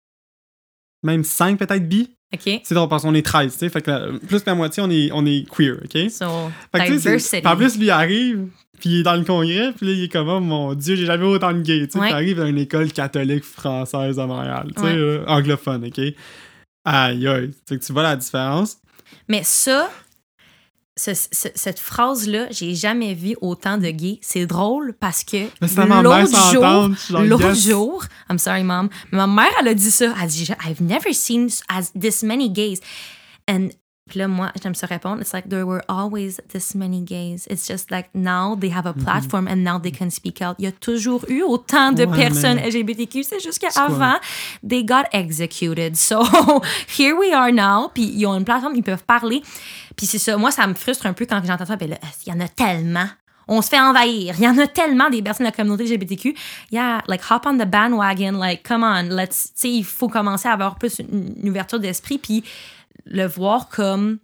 [1.03, 2.09] même cinq peut-être bi.
[2.33, 2.61] OK?
[2.63, 3.69] C'est drôle parce qu'on est 13, tu sais.
[3.69, 6.11] Fait que la- plus que la moitié, on est, on est queer, ok?
[6.11, 6.25] So,
[6.75, 8.47] Fait que, en plus, lui arrive,
[8.79, 11.07] puis il est dans le congrès, puis là, il est comme, oh mon Dieu, j'ai
[11.07, 11.87] jamais autant de gays.
[11.87, 12.11] Tu sais, Ouais.
[12.11, 14.95] arrive dans une école catholique française à Montréal, tu sais, Ouais.
[14.95, 15.99] euh, anglophone, ok?
[16.85, 17.51] Aïe, aïe.
[17.67, 18.77] Tu vois la différence?
[19.27, 19.89] Mais ça,
[20.99, 24.19] ce- ce- cette phrase-là, j'ai jamais vu autant de gays.
[24.21, 25.37] C'est drôle parce que
[26.03, 27.67] l'autre jour, l'autre yes.
[27.67, 30.13] jour, I'm sorry, mom, ma mère, elle a dit ça.
[30.17, 32.79] Elle a dit, I've never seen as this many gays.
[33.49, 33.69] And
[34.09, 35.21] puis là, moi, j'aime ça répondre.
[35.21, 37.45] It's like, there were always this many gays.
[37.49, 40.55] It's just like, now they have a platform and now they can speak out.
[40.59, 43.23] Il y a toujours eu autant de Ouais, personnes mais- LGBTQ.
[43.23, 44.15] C'est juste qu'avant,
[44.67, 45.95] they got executed.
[45.95, 46.23] So,
[46.99, 47.89] here we are now.
[47.93, 49.41] Puis ils ont une plateforme, ils peuvent parler.
[49.95, 51.77] Puis c'est ça, moi, ça me frustre un peu quand j'entends ça.
[51.77, 53.07] Puis là, il y en a tellement?
[53.51, 54.35] On se fait envahir.
[54.37, 56.35] Il y en a tellement des personnes de la communauté LGBTQ.
[56.71, 58.33] Yeah, like hop on the bandwagon.
[58.37, 59.45] Like, come on, let's.
[59.45, 62.19] Tu sais, il faut commencer à avoir plus une, une ouverture d'esprit.
[62.19, 62.43] Puis
[63.09, 64.19] le voir comme.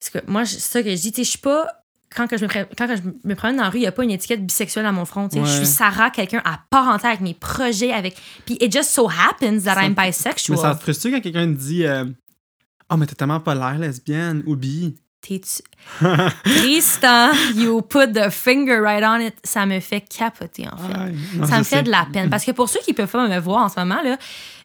[0.00, 1.10] Parce que moi, c'est ça que je dis.
[1.12, 1.66] Tu sais, je suis pas.
[2.14, 3.86] Quand, que je me, pré- quand que je me promène dans la rue, il n'y
[3.88, 5.28] a pas une étiquette bisexuelle à mon front.
[5.28, 5.44] tu sais.
[5.44, 5.56] Je Ouais.
[5.56, 7.92] suis Sarah, quelqu'un à part entière avec mes projets.
[7.92, 10.56] avec Puis it just so happens that Ça- I'm Mais bisexual.
[10.58, 12.04] ça te frustre quand quelqu'un dit, euh,
[12.90, 14.94] oh, mais t'as tellement pas l'air lesbienne ou bi?
[16.44, 19.34] Tristan, you put the finger right on it.
[19.44, 21.38] Ça me fait capoter, en fait.
[21.38, 21.82] Non, ça me fait sais.
[21.82, 22.28] de la peine.
[22.30, 24.16] Parce que pour ceux qui peuvent pas me voir en ce moment, là,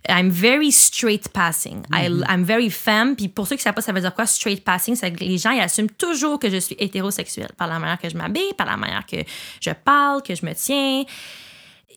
[0.10, 1.84] I'm very straight passing.
[1.94, 2.26] I, Mm-hmm.
[2.30, 3.16] I'm very femme.
[3.16, 4.96] Puis pour ceux qui savent pas, ça veut dire quoi, straight passing?
[4.96, 8.10] C'est que les gens, ils assument toujours que je suis hétérosexuelle par la manière que
[8.10, 9.18] je m'habille, par la manière que
[9.62, 11.04] je parle, que je me tiens.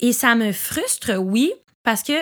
[0.01, 1.53] Et ça me frustre, oui,
[1.83, 2.13] parce que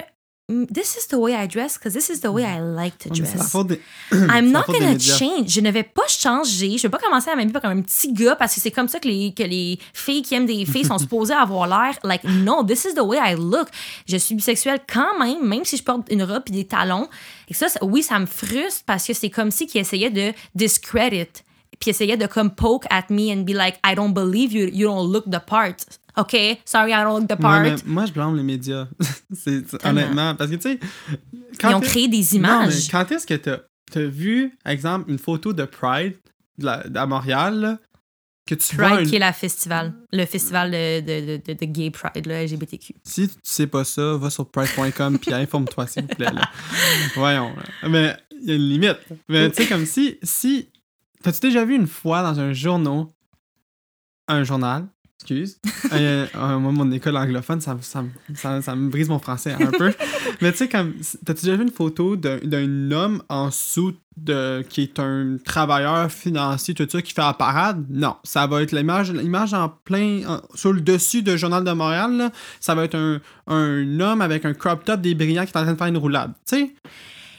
[0.73, 3.53] this is the way I dress, because this is the way I like to dress.
[3.67, 3.81] des.
[4.13, 5.51] I'm not gonna change.
[5.51, 6.77] Je ne vais pas changer.
[6.79, 8.99] Je vais pas commencer à m'habiller comme un petit gars parce que c'est comme ça
[9.01, 11.99] que les, que les filles qui aiment des filles sont supposées avoir l'air.
[12.05, 13.69] Like, no, this is the way I look.
[14.07, 17.09] Je suis bisexuelle quand même, même si je porte une robe et des talons.
[17.49, 20.33] Et ça, ça- oui, ça me frustre parce que c'est comme si qu'ils essayaient de
[20.55, 21.27] discredit.
[21.81, 24.87] Puis essayaient de comme poke at me and be like, I don't believe you, you
[24.89, 25.75] don't look the part.
[26.17, 26.37] OK?
[26.65, 27.63] Sorry, I don't look the Ouais, part.
[27.63, 28.87] mais moi, je blâme les médias.
[29.33, 30.35] c'est, honnêtement.
[30.35, 30.79] Parce que, tu sais.
[31.53, 32.89] Ils quand ont créé des Non, mais images.
[32.91, 33.59] quand est-ce que t'as,
[33.91, 36.17] t'as vu, exemple, une photo de Pride
[36.59, 37.79] de la- à Montréal, là,
[38.47, 38.89] que tu vois.
[38.89, 42.35] Pride, une- qui est la festival, le festival de, de, de, de gay pride, le
[42.45, 42.95] LGBTQ.
[43.05, 46.33] Si tu sais pas ça, va sur pride.com puis informe-toi, s'il vous plaît.
[46.33, 46.43] Là.
[47.15, 47.55] Voyons.
[47.55, 47.89] là.
[47.89, 48.99] Mais il y a une limite.
[49.29, 50.19] Mais tu sais, comme si.
[50.23, 50.69] si
[51.23, 53.05] T'as-tu déjà vu une fois dans un journal,
[54.29, 54.87] un journal,
[55.23, 55.59] excuse,
[55.93, 58.05] euh, euh, moi, mon école anglophone, ça, ça,
[58.35, 59.93] ça, ça me brise mon français un peu.
[60.41, 60.95] Mais tu sais, comme.
[61.25, 66.75] T'as-tu déjà vu une photo d'un, homme en dessous de, qui est un travailleur financier,
[66.75, 67.85] tout ça, qui fait la parade?
[67.89, 68.17] Non.
[68.25, 70.23] Ça va être l'image, l'image en plein.
[70.29, 74.21] en- sur le dessus de Journal de Montréal, là, ça va être un, un homme
[74.21, 76.33] avec un crop top des brillants qui est en train de faire une roulade.
[76.49, 76.75] Tu sais?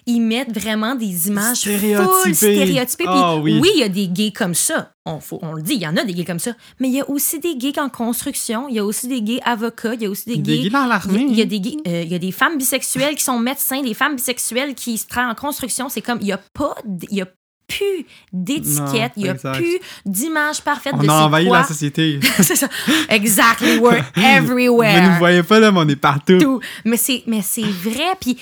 [0.06, 2.12] Ils mettent vraiment des images Stéréotypées.
[2.24, 3.06] full stéréotypées.
[3.08, 3.60] Ah oui.
[3.62, 4.92] oui, il y a des gays comme ça.
[5.06, 6.52] On, faut, on le dit, il y en a des gays comme ça.
[6.80, 8.68] Mais il y a aussi des gays en construction.
[8.70, 9.94] Il y a aussi des gays avocats.
[9.96, 11.26] Il y a aussi des, Des gays dans l'armée.
[11.30, 13.82] Il y a- des gays, euh, il y a des femmes bisexuelles qui sont médecins,
[13.82, 15.88] des femmes bisexuelles qui se travaillent en construction.
[15.90, 16.76] C'est comme, il n'y a pas,
[17.10, 17.28] il y a
[17.66, 19.56] plus d'étiquette, il n'y a exact.
[19.56, 21.60] plus d'image parfaite de On a envahi quoi.
[21.60, 22.20] la société.
[22.42, 22.68] c'est ça.
[23.10, 23.78] Exactly.
[23.80, 26.38] We're Vous everywhere ne voyez pas là, mais on est partout.
[26.40, 26.60] tout.
[26.86, 28.16] Mais c'est, mais c'est vrai.
[28.20, 28.38] Puis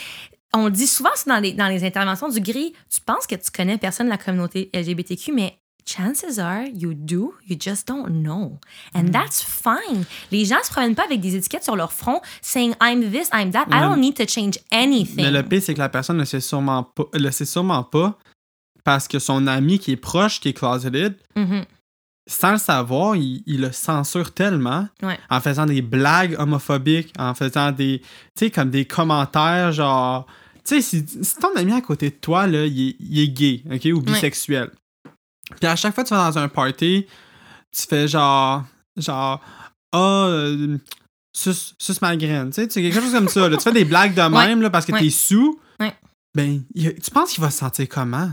[0.54, 2.74] on le dit souvent dans les, dans les interventions du gris.
[2.90, 7.34] Tu penses que tu connais personne de la communauté LGBTQ, mais chances are you do,
[7.50, 8.60] you just don't know.
[8.94, 9.12] And Mm.
[9.12, 10.04] that's fine.
[10.32, 13.52] Les gens se promènent pas avec des étiquettes sur leur front saying I'm this, I'm
[13.52, 13.66] that.
[13.72, 15.16] I don't need to change anything.
[15.24, 18.18] Mais le pire, c'est que la personne ne sait sûrement pas, le sait sûrement pas
[18.84, 21.66] parce que son ami qui est proche, qui est closeted, Mhm.
[22.30, 25.18] sans le savoir, il, il le censure tellement Ouais.
[25.30, 28.02] en faisant des blagues homophobiques, en faisant des,
[28.38, 30.26] tu sais, comme des commentaires genre,
[30.64, 33.28] tu sais, si, si ton ami à côté de toi, là, il est, il est
[33.28, 34.72] gay, ok, ou bisexuel.
[35.60, 37.06] Puis à chaque fois que tu vas dans un party,
[37.76, 38.64] tu fais genre,
[38.98, 39.42] genre,
[39.92, 40.78] ah, euh,
[41.36, 43.58] suce, suce ma graine, tu sais, quelque chose comme ça, là.
[43.58, 44.48] Tu fais des blagues de Ouais.
[44.48, 45.00] même, là, parce que Ouais.
[45.00, 45.60] t'es sous.
[45.80, 45.94] Ouais.
[46.36, 48.32] Ben, il- tu penses qu'il va se sentir comment?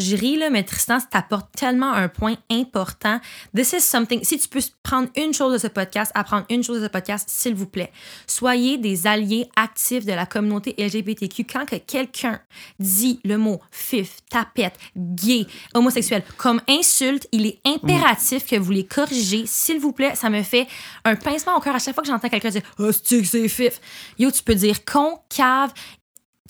[0.00, 3.20] Je ris, là, mais Tristan, t'apporte tellement un point important.
[3.54, 4.24] This is something.
[4.24, 7.28] Si tu peux prendre une chose de ce podcast, apprendre une chose de ce podcast,
[7.30, 7.92] s'il vous plaît.
[8.26, 11.44] Soyez des alliés actifs de la communauté LGBTQ.
[11.44, 12.40] Quand que quelqu'un
[12.78, 18.86] dit le mot fif, tapette, gay, homosexuel comme insulte, il est impératif que vous les
[18.86, 19.44] corrigez.
[19.44, 20.66] S'il vous plaît, ça me fait
[21.04, 23.80] un pincement au cœur à chaque fois que j'entends quelqu'un dire Oh, c'est fif.
[24.18, 25.72] Yo, tu peux dire con, cave,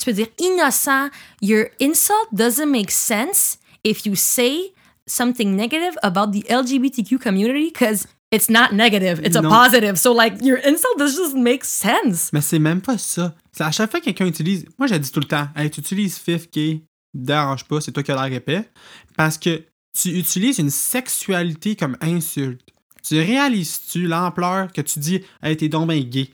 [0.01, 1.11] tu peux dire innocent.
[1.41, 4.73] Your insult doesn't make sense if you say
[5.07, 9.99] something negative about the LGBTQ community because it's not negative, it's a positive.
[9.99, 12.31] So, like, your insult doesn't make sense.
[12.33, 13.35] Mais c'est même pas ça.
[13.53, 14.65] C'est à chaque fois que quelqu'un utilise.
[14.79, 16.83] Moi, j'ai dit tout le temps, hey, tu utilises fif, gay,
[17.13, 18.69] dérange pas, c'est toi qui as l'air épais.
[19.17, 19.63] Parce que
[20.01, 22.63] tu utilises une sexualité comme insulte.
[23.03, 26.31] Tu réalises-tu l'ampleur que tu dis, hey, t'es donc ben gay?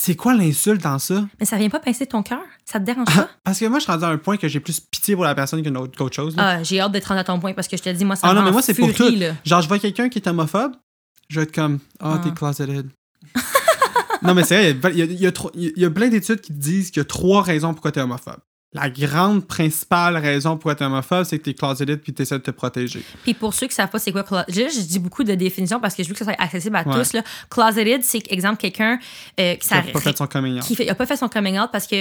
[0.00, 1.26] C'est quoi l'insulte dans ça?
[1.40, 2.38] Mais ça vient pas pincer ton cœur?
[2.64, 3.28] Ça te dérange pas?
[3.42, 5.34] Parce que moi, je suis rendu à un point que j'ai plus pitié pour la
[5.34, 6.36] personne qu'une autre- qu'autre chose.
[6.36, 6.58] là.
[6.58, 8.28] Ah, j'ai hâte d'être rendu à ton point parce que je te dis, moi, ça
[8.28, 9.08] Ah non, mais moi, c'est pour tout.
[9.16, 9.32] là.
[9.44, 10.72] Genre, je vois quelqu'un qui est homophobe,
[11.28, 12.20] je vais être comme, ah, Ah.
[12.22, 12.88] t'es closeted.
[14.22, 15.72] non, mais c'est vrai, il y a, il y a- il y a trop- il
[15.76, 18.38] y a plein d'études qui te disent qu'il y a trois raisons pourquoi t'es homophobe.
[18.74, 22.50] La grande principale raison pourquoi t'es homophobe, c'est que t'es closeted puis t'essaies de te
[22.50, 23.02] protéger.
[23.22, 25.94] Puis pour ceux qui savent pas c'est quoi closeted, je, dis beaucoup de définitions parce
[25.94, 26.94] que je veux que ça soit accessible à Ouais.
[26.94, 27.14] tous.
[27.14, 27.22] Là.
[27.48, 28.98] Closeted, c'est exemple quelqu'un
[29.40, 30.62] euh, qui Qui a ça- pas fait son coming out.
[30.64, 31.96] qui fait, a pas fait son coming out parce que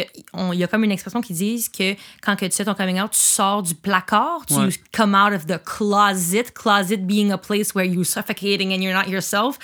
[0.53, 2.99] il y a comme une expression qui dit que quand que tu fais ton coming
[3.01, 4.68] out, tu sors du placard, tu Ouais.
[4.93, 9.09] come out of the closet, closet being a place where you're suffocating and you're not
[9.09, 9.57] yourself.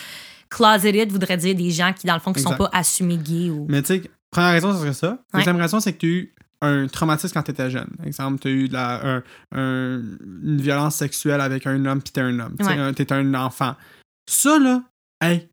[0.49, 3.65] Closeted voudrait dire des gens qui dans le fond qui sont pas assumés gays ou
[3.67, 5.17] Mais tu sais, première raison, ce serait ça.
[5.33, 5.39] Ouais.
[5.41, 6.33] Deuxième raison, c'est que tu
[6.63, 7.89] un traumatisme quand tu étais jeune.
[7.97, 9.23] Par exemple, tu as eu de la, un-
[9.55, 10.01] un-
[10.43, 12.55] une violence sexuelle avec un homme puis t'es un homme.
[12.59, 12.93] Tu Ouais.
[12.97, 13.75] es un enfant.
[14.29, 14.81] Ça, là,
[15.21, 15.49] hey,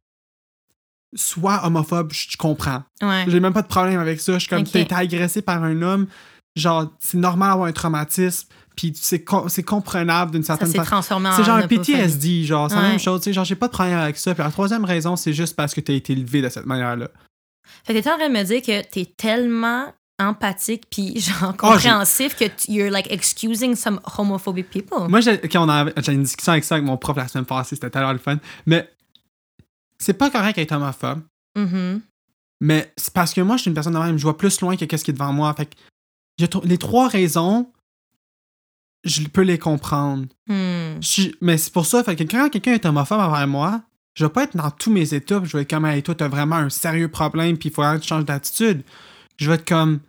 [1.16, 2.84] sois homophobe, je comprends.
[3.02, 3.24] ouais.
[3.28, 4.34] J'ai même pas de problème avec ça.
[4.34, 4.70] Je suis comme, Ok.
[4.72, 6.06] t'as été agressé par un homme.
[6.56, 8.48] Genre, c'est normal d'avoir un traumatisme.
[8.76, 10.84] puis c'est com- c'est comprenable d'une certaine façon.
[10.84, 11.32] transformé en.
[11.36, 11.66] C'est genre un.
[11.66, 14.32] PTSD, genre, c'est la même chose, tu genre, j'ai pas de problème avec ça.
[14.34, 17.08] Puis la troisième raison, c'est juste parce que t'as été élevé de cette manière-là.
[17.84, 21.56] Fait que t'es en train de me dire que t'es tellement empathique puis genre Ah,
[21.56, 25.08] compréhensif que t- you're like excusing some homophobic people.
[25.08, 27.74] Moi, j'ai, quand on j'ai une discussion avec ça avec mon prof la semaine passée,
[27.76, 28.36] c'était tellement le fun.
[28.66, 28.88] Mais
[29.98, 31.22] c'est pas correct d'être homophobe.
[31.56, 32.02] Mhm.
[32.60, 34.76] Mais c'est parce que moi, je suis une personne de même, je vois plus loin
[34.76, 35.54] que qu'est-ce qui est devant moi.
[35.54, 37.70] Fait que les trois raisons,
[39.04, 40.26] je peux les comprendre.
[40.46, 41.00] Hmm.
[41.00, 43.82] Je mais c'est pour ça, fait que quand quelqu'un est homophobe envers moi,
[44.14, 46.28] je vais pas être dans tous mes états, je vais être comme, hey, toi, t'as
[46.28, 48.82] vraiment un sérieux problème, puis il faut que tu changes d'attitude.
[49.38, 50.00] Je vais être comme,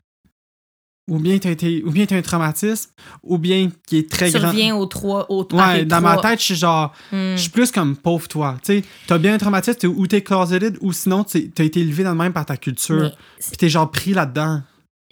[1.07, 2.91] ou bien t'as été, ou bien t'as un traumatisme,
[3.23, 4.49] ou bien qui est très Tu grand.
[4.49, 5.25] reviens aux trois.
[5.29, 7.33] Aux, à Ouais, tes dans ma tête, je suis genre, Hmm.
[7.35, 8.57] je suis plus comme pauvre toi.
[8.63, 12.11] Tu t'as bien un traumatisme, t'es- ou t'es closeted, ou sinon t'as été élevé dans
[12.11, 13.11] le même par ta culture.
[13.39, 14.61] Puis t'es genre pris là-dedans.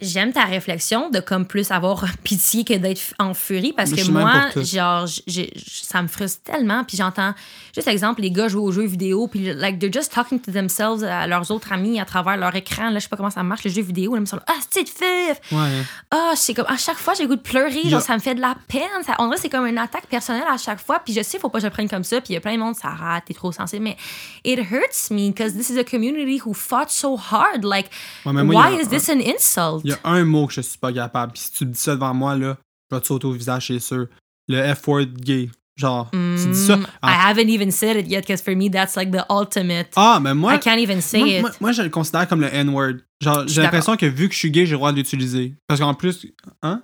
[0.01, 4.31] J'aime ta réflexion de comme plus avoir pitié que d'être en furie parce que moi,
[4.63, 6.83] genre, j- ça me frustre tellement.
[6.85, 7.33] Puis j'entends,
[7.75, 11.03] juste exemple, les gars jouent aux jeux vidéo, puis like, they're just talking to themselves
[11.03, 12.89] à leurs autres amis à travers leur écran.
[12.89, 14.13] Là, je sais pas comment ça marche, les jeux vidéo.
[14.13, 15.39] Là, ils me sont là, ah, c'est fif!
[15.51, 15.83] Ouais.
[16.11, 17.81] Ah, c'est comme, à chaque fois, j'ai le goût de pleurer.
[17.89, 18.81] Genre, ça me fait de la peine.
[19.05, 20.99] Ça, on dirait c'est comme une attaque personnelle à chaque fois.
[21.03, 22.21] Puis je sais, faut pas que je le prenne comme ça.
[22.21, 23.83] Puis il y a plein de monde, ça rate, t'es trop sensible.
[23.83, 23.97] Mais
[24.45, 27.63] it hurts me because this is a community who fought so hard.
[27.65, 27.89] Like,
[28.25, 29.83] Ouais, moi, why a is this an insult?
[29.89, 31.33] Il y a un mot que je suis pas capable.
[31.33, 32.57] Puis si tu me dis ça devant moi, là,
[32.91, 34.07] je vais te sauter au visage, c'est sûr.
[34.47, 35.49] Le F-word gay.
[35.75, 36.17] Genre, tu
[36.51, 36.75] dis ça.
[36.75, 39.87] Mm, Ah, I haven't even said it yet because for me, that's like the ultimate.
[39.95, 41.41] ah, mais moi, I can't even say moi, it.
[41.41, 42.95] moi, moi, je le considère comme le N-word.
[43.21, 45.55] Genre, j'ai l'impression que vu que je suis gay, j'ai le droit de l'utiliser.
[45.67, 46.25] Parce qu'en plus,
[46.61, 46.83] hein?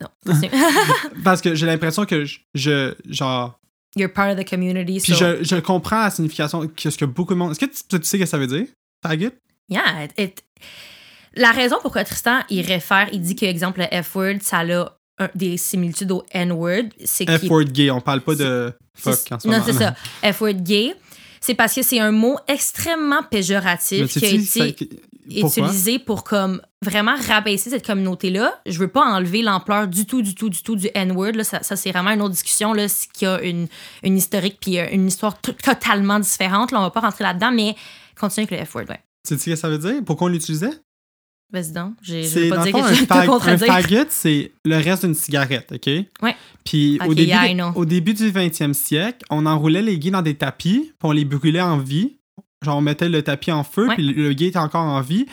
[0.00, 0.08] Non.
[1.24, 3.58] Parce que j'ai l'impression que je, je- genre,
[3.96, 5.00] You're part of the community.
[5.00, 7.50] puis so, je, je comprends la signification que beaucoup de monde.
[7.50, 8.66] Est-ce que tu, tu sais ce que ça veut dire?
[9.06, 9.30] Faggot?
[9.68, 10.04] Yeah.
[10.04, 10.44] it- it-
[11.36, 15.28] La raison pourquoi Tristan, il réfère, il dit que, exemple, le F-word, ça a un-
[15.34, 16.84] des similitudes au N-word,
[17.46, 19.72] F-word gay, on parle pas de fuck en ce Non, c'est
[20.22, 20.32] ça.
[20.32, 20.94] F-word gay.
[21.42, 24.64] C'est parce que c'est un mot extrêmement péjoratif qui a été ça-
[25.68, 28.60] utilisé pour comme vraiment rabaisser cette communauté-là.
[28.66, 31.32] Je veux pas enlever l'ampleur du tout, du tout, du tout du N-word.
[31.32, 31.44] là.
[31.44, 33.68] Ça, ça, c'est vraiment une autre discussion là, qui a une,
[34.02, 36.72] une historique puis euh, une histoire to- totalement différente.
[36.72, 37.74] Là, on va pas rentrer là-dedans, mais
[38.18, 38.86] continue avec le F-word.
[38.88, 39.00] Ouais.
[39.28, 40.02] Tu sais ce que ça veut dire?
[40.04, 40.70] Pourquoi on l'utilisait?
[41.52, 41.94] Vas-y donc.
[42.02, 45.72] Je dans pas dire fond, que un, fag- un faggot, c'est le reste d'une cigarette,
[45.72, 45.86] OK?
[46.22, 46.36] Ouais.
[46.64, 50.34] Puis au, début, yeah, au début du 20e siècle, on enroulait les gays dans des
[50.34, 52.18] tapis, puis on les brûlait en vie.
[52.64, 55.26] Genre, on mettait le tapis en feu, puis le, gay était encore en vie.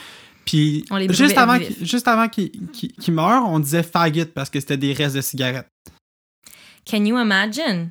[0.44, 4.78] Puis juste avant, juste avant qu'il qu'il- qu'il meure, on disait faggot parce que c'était
[4.78, 5.68] des restes de cigarettes.
[6.90, 7.90] Can you imagine?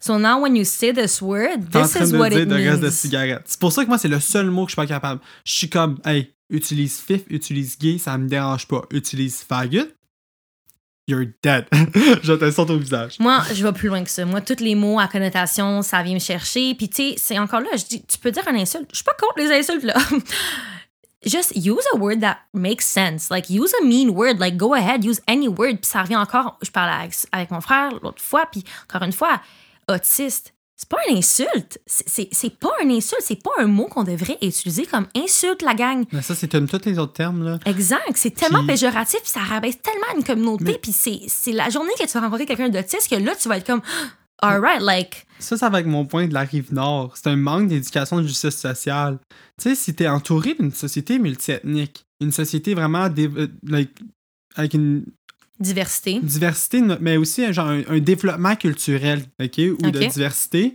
[0.00, 2.90] So now when you say this word, this is what it de restes de means.
[2.90, 3.42] cigarettes.
[3.46, 5.20] C'est pour ça que moi, c'est le seul mot que je suis pas capable.
[5.44, 8.82] Je suis comme, hey, utilise fif, utilise gay, ça me dérange pas.
[8.92, 9.88] Utilise faggot,
[11.08, 11.66] you're dead.
[12.22, 13.18] je te au visage.
[13.18, 14.24] Moi, je vais plus loin que ça.
[14.24, 16.74] Moi, tous les mots à connotation, ça vient me chercher.
[16.74, 18.88] Puis, tu sais, c'est encore là, je dis, tu peux dire un insulte.
[18.90, 19.96] Je suis pas contre les insultes, là.
[21.24, 23.30] Just use a word that makes sense.
[23.30, 24.40] Like, use a mean word.
[24.40, 25.78] Like, go ahead, use any word.
[25.82, 26.58] Ça revient encore.
[26.62, 28.46] Je parlais avec, avec mon frère l'autre fois.
[28.50, 29.40] Puis, encore une fois,
[29.88, 30.52] autiste,
[30.82, 31.80] c'est pas une insulte.
[31.86, 33.22] C'est- pas une insulte.
[33.24, 36.04] C'est pas un mot qu'on devrait utiliser comme insulte, la gang.
[36.12, 37.58] Mais ça, c'est comme tous les autres termes, là.
[37.66, 38.12] Exact.
[38.16, 41.70] C'est tellement Puis- péjoratif, puis ça rabaisse tellement une communauté, Mais- puis c'est c'est la
[41.70, 43.82] journée que tu vas rencontrer quelqu'un d'autiste que là, tu vas être comme,
[44.42, 47.12] alright, like, Ça, ça va avec mon point de la rive nord.
[47.16, 49.18] C'est un manque d'éducation de justice sociale.
[49.60, 53.90] Tu sais, si t'es entouré d'une société multiethnique, une société vraiment euh, like,
[54.56, 55.04] avec une
[55.62, 56.20] diversité.
[56.20, 60.74] diversité, mais aussi un, genre, un, un développement culturel, OK, ou de diversité,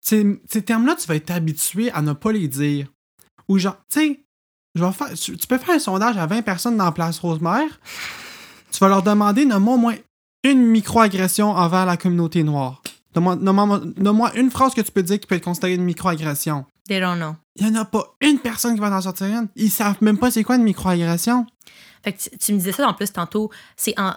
[0.00, 2.92] ces, ces termes-là, tu vas être habitué à ne pas les dire.
[3.48, 4.20] Ou genre, tu sais,
[4.74, 7.18] je vais faire, tu, tu peux faire un sondage à 20 personnes dans la place
[7.18, 7.80] Rosemère,
[8.70, 9.94] tu vas leur demander, nomme-moi au moins
[10.44, 12.82] une microagression envers la communauté noire.
[13.14, 16.66] Nomme-moi nomme-moi- nomme-moi une phrase que tu peux dire qui peut être considérée une microagression.
[16.86, 17.34] They don't know.
[17.56, 19.48] Il n'y en a pas une personne qui va en sortir une.
[19.56, 21.46] Ils savent même pas c'est quoi une microagression.
[22.06, 24.12] Fait que tu, tu me disais ça en plus tantôt, c'est en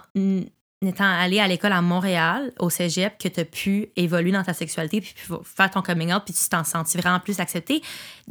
[0.82, 4.54] étant allé à l'école à Montréal, au cégep, que tu as pu évoluer dans ta
[4.54, 7.82] sexualité, puis pu faire ton coming out, puis tu t'en senti vraiment plus accepté.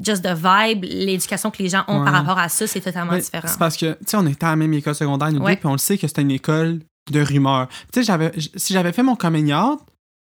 [0.01, 3.47] Just the vibe, l'éducation que les gens ont par rapport à ça, c'est totalement différent.
[3.47, 5.55] C'est parce que, tu sais, on était à la même école secondaire, nous Ouais.
[5.55, 6.79] deux, puis on le sait que c'était une école
[7.11, 7.67] de rumeurs.
[7.93, 9.79] Tu sais, si j'avais fait mon coming out,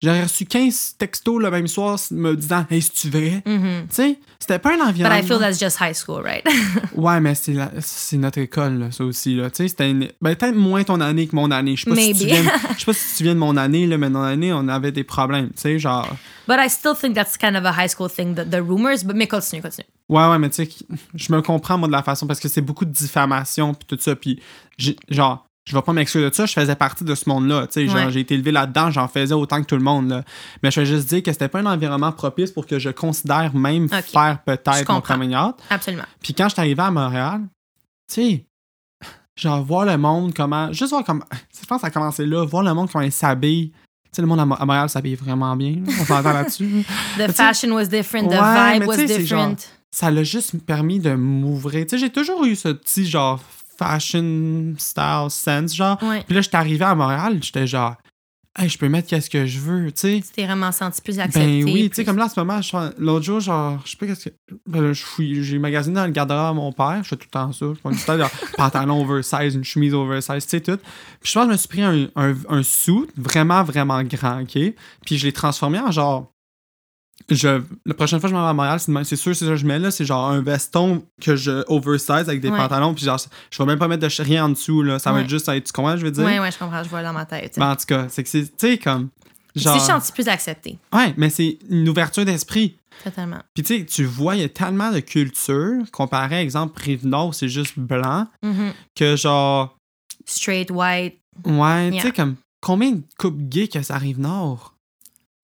[0.01, 3.43] j'aurais reçu 15 textos le même soir me disant Hey, c'est-tu vrai?
[3.45, 3.87] Mhm.
[3.89, 5.19] Tu sais, c'était pas un But environnement.
[5.19, 6.43] I feel that's just high school, right?
[6.95, 9.35] Ouais, mais c'est, la- c'est notre école, là, ça aussi.
[9.35, 9.49] Là.
[9.49, 11.75] Tu sais, c'était une- ben, peut-être moins ton année que mon année.
[11.75, 12.43] Je sais pas, si tu, viens,
[12.75, 14.67] je sais pas si tu te souviens de mon année, là, mais dans l'année, on
[14.67, 15.47] avait des problèmes.
[15.49, 16.07] Tu sais, genre.
[16.47, 19.03] But I still think that's kind of a high school thing, the, the rumors.
[19.03, 19.87] But mais continue, continue.
[20.09, 20.69] Ouais, ouais, mais tu sais,
[21.15, 23.97] je me comprends, moi, de la façon, parce que c'est beaucoup de diffamation, puis tout
[24.01, 24.15] ça.
[24.15, 24.41] Puis,
[25.09, 27.67] genre, je vais pas m'excuser de ça, je faisais partie de ce monde-là.
[27.67, 28.11] tu sais, genre, Ouais.
[28.11, 30.09] J'ai été élevé là-dedans, j'en faisais autant que tout le monde.
[30.09, 30.23] Là.
[30.63, 33.53] Mais je vais juste dire que c'était pas un environnement propice pour que je considère
[33.55, 35.55] même faire peut-être mon out.
[35.69, 36.03] Absolument.
[36.21, 37.41] Puis quand je suis arrivé à Montréal,
[38.11, 38.45] tu sais,
[39.35, 40.71] genre voir le monde, comment.
[40.73, 41.25] Juste voir comment.
[41.31, 43.69] Je pense que ça a commencé là, voir le monde, comment ils s'habillent.
[43.71, 45.75] Tu sais, le monde à Mo- à Montréal s'habille vraiment bien.
[45.85, 45.93] là.
[46.01, 46.83] On s'entend là-dessus.
[47.17, 49.55] The fashion was different, the Ouais, vibe was genre- different.
[49.93, 51.85] Ça l'a juste permis de m'ouvrir.
[51.85, 53.39] Tu sais, j'ai toujours eu ce petit genre
[53.85, 56.01] fashion style sense, genre.
[56.03, 56.23] Ouais.
[56.25, 57.95] Puis là, j'étais arrivé à Montréal, j'étais genre,
[58.57, 60.21] hey, je peux mettre qu'est-ce que je veux, tu sais.
[60.25, 61.63] Tu t'es vraiment senti plus accepté.
[61.63, 62.59] Ben oui, tu sais, comme là, en ce moment,
[62.97, 64.35] l'autre jour, genre, je sais pas qu'est-ce que.
[64.67, 67.31] ben je fouille- j'ai magasiné dans le garde-robe à mon père, je fais tout le
[67.31, 67.65] temps ça.
[67.73, 70.77] Je prends une petite genre, pantalon oversize, une chemise oversize, tu sais, tout.
[71.21, 74.41] Puis je pense que je me suis pris un, un, un suit vraiment, vraiment grand,
[74.41, 74.57] OK?
[75.05, 76.31] Puis je l'ai transformé en genre.
[77.29, 79.57] Je, la prochaine fois que je m'en vais à Montréal, c'est sûr, c'est ça que
[79.57, 82.57] je mets là, c'est genre un veston que je oversize avec des Ouais.
[82.57, 83.19] pantalons, puis genre,
[83.51, 84.99] je vais même pas mettre de rien en dessous, là.
[84.99, 86.23] Ça va être juste, ça va être- tu comprends, je veux dire?
[86.23, 87.55] Ouais, ouais, je comprends, je vois dans ma tête.
[87.57, 89.09] Ben, en tout cas, c'est que c'est, tu sais, comme.
[89.55, 90.77] Tu Genre, t'es senti plus accepté.
[90.93, 92.77] ouais, mais c'est une ouverture d'esprit.
[93.03, 93.39] Totalement.
[93.53, 97.49] Puis tu sais, tu vois, il y a tellement de cultures, comparé, exemple, Rive-Nord, c'est
[97.49, 98.71] juste blanc, Mhm.
[98.95, 99.75] que genre,
[100.25, 104.75] Straight, white, ouais, tu sais, comme, combien de couples gays que ça arrive Nord?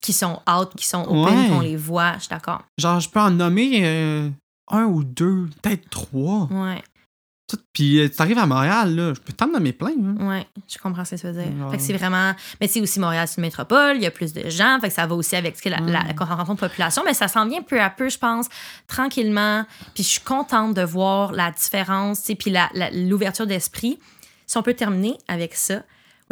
[0.01, 1.49] Qui sont out, qui sont open, Ouais.
[1.49, 2.61] qu'on les voit, je suis d'accord.
[2.77, 4.29] Genre, je peux en nommer euh,
[4.69, 6.47] un ou deux, peut-être trois.
[6.51, 6.83] Ouais,
[7.49, 9.91] Tout- Puis euh, tu arrives à Montréal, là, je peux t'en nommer plein.
[9.97, 10.27] hein.
[10.27, 11.49] ouais, je comprends ce que tu veux dire.
[11.65, 11.71] Ouais.
[11.71, 12.33] Fait que c'est vraiment.
[12.59, 14.93] Mais c'est aussi Montréal, c'est une métropole, il y a plus de gens, fait que
[14.93, 16.15] ça va aussi avec la, la Mm.
[16.15, 18.47] concentration de population, mais ça s'en vient peu à peu, je pense,
[18.87, 19.65] tranquillement.
[19.93, 23.97] Puis je suis contente de voir la différence, tu sais, puis la- la- l'ouverture d'esprit.
[24.45, 25.83] Si on peut terminer avec ça,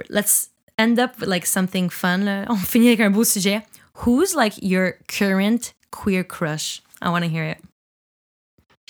[0.09, 2.19] let's end up with like something fun.
[2.25, 2.45] là.
[2.49, 3.63] On finit avec un beau sujet.
[4.05, 6.81] Who's like your current queer crush?
[7.01, 7.57] I want to hear it.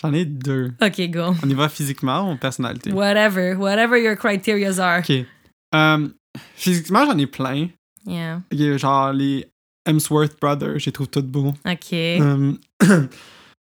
[0.01, 0.73] J'en ai deux.
[0.81, 1.35] OK, go.
[1.43, 2.91] On y va physiquement ou personnalité?
[2.91, 4.99] Whatever, whatever your criterias are.
[4.99, 5.25] Ok.
[5.73, 6.07] Euh,
[6.55, 7.69] physiquement, j'en ai plein.
[8.05, 8.41] Yeah.
[8.51, 9.45] Genre, les
[9.85, 11.53] Hemsworth Brothers, je les trouve tous beaux.
[11.65, 11.93] OK.
[11.93, 12.53] Euh,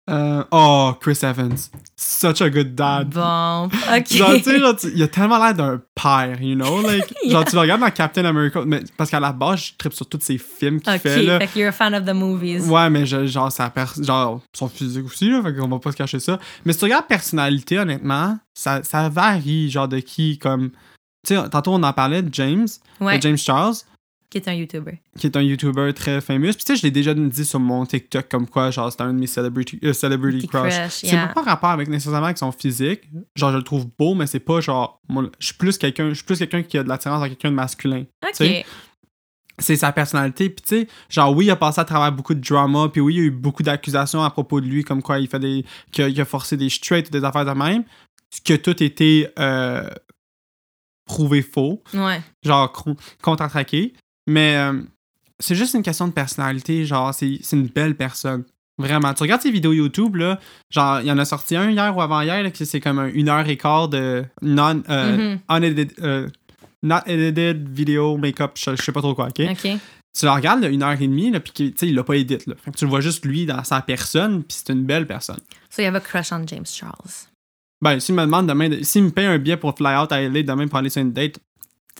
[0.09, 1.57] euh, oh, Chris Evans.
[1.97, 3.09] Such a good dad.
[3.11, 4.07] Bon, OK.
[4.13, 6.81] Genre, tu sais, il a tellement l'air d'un père, you know?
[6.83, 9.93] Like, Genre, tu le regardes dans Captain America, mais parce qu'à la base, je tripe
[9.95, 11.39] sur tous ces films qu'il OK, fait, là.
[11.41, 12.69] fait que you're a fan of the movies.
[12.69, 15.97] Ouais, mais je- genre, pers- genre, son physique aussi, là, fait qu'on va pas se
[15.97, 16.39] cacher ça.
[16.65, 20.71] Mais si tu regardes personnalité, honnêtement, ça, ça varie, genre, de qui, comme...
[21.27, 22.69] Tu sais, tantôt, on en parlait de James,
[23.01, 23.75] Ouais, de James Charles,
[24.29, 25.01] qui est un YouTuber.
[25.19, 26.49] qui est un YouTuber très fameux.
[26.49, 29.13] Puis tu sais, je l'ai déjà dit sur mon TikTok, comme quoi, genre, c'est un
[29.13, 30.75] de mes celebrity, euh, celebrity crush.
[30.75, 31.29] crush, C'est yeah.
[31.29, 33.03] pas rapport avec nécessairement avec son physique.
[33.37, 35.01] Genre, je le trouve beau, mais c'est pas genre.
[35.09, 36.13] moi, je suis plus quelqu'un
[36.63, 38.05] qui a de l'attirance à quelqu'un de masculin.
[38.23, 38.65] OK.
[39.59, 40.51] C'est sa personnalité.
[40.51, 42.89] Puis tu sais, genre, oui, il a passé à travers beaucoup de drama.
[42.93, 45.29] Puis oui, il y a eu beaucoup d'accusations à propos de lui, comme quoi il
[45.29, 45.65] fait des.
[45.93, 47.85] qu'il a, forcé des straight ou des affaires de même.
[48.35, 49.89] Ce qui a tout été euh,
[51.07, 52.21] prouvé faux Ouais.
[52.43, 52.71] genre
[53.23, 53.95] contre-attaqué.
[54.27, 54.81] Mais euh,
[55.41, 56.85] c'est juste une question de personnalité.
[56.85, 58.45] Genre, c'est une belle personne.
[58.79, 59.15] Vraiment.
[59.15, 60.39] Tu regardes ses vidéos YouTube, là,
[60.71, 63.07] genre, il y en a sorti un hier ou avant-hier, là, que c'est comme un
[63.09, 65.39] une heure et quart de non, euh, Mhm.
[65.49, 66.29] unedited, euh,
[66.83, 69.47] not edited video make-up, je, je sais pas trop quoi, ok?
[69.51, 69.79] OK.
[70.19, 72.55] Tu le regardes, là, une heure et demie, là, puis il l'a pas edit, là.
[72.63, 75.41] Fait que tu le vois juste lui dans sa personne, puis c'est une belle personne.
[75.71, 77.29] So you have a crush on James Charles.
[77.83, 80.21] Ben, s'il me demande demain, de- s'il me paye un billet pour fly out à
[80.21, 81.39] LA demain pour aller sur une date,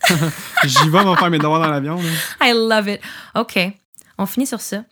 [0.65, 1.99] j'y vais, me faire mes devoirs dans l'avion.
[2.41, 3.01] I love it.
[3.35, 3.59] OK.
[4.17, 4.83] On finit sur ça.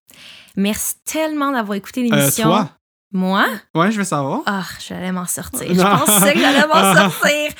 [0.56, 2.46] Merci tellement d'avoir écouté Euh, l'émission.
[2.46, 2.70] toi?
[3.12, 3.46] Moi?
[3.74, 4.42] Ouais, je veux savoir.
[4.46, 5.68] Ah, j'allais m'en sortir.
[5.70, 5.98] Je Non.
[5.98, 7.52] pensais que j'allais m'en sortir.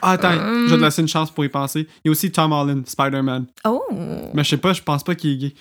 [0.00, 0.66] Ah, attends, Hum.
[0.68, 1.80] je vais te laisser une chance pour y penser.
[2.04, 3.46] Il y a aussi Tom Holland, Spider-Man.
[3.64, 3.82] Oh.
[4.32, 5.54] Mais je sais pas, je pense pas qu'il est gay.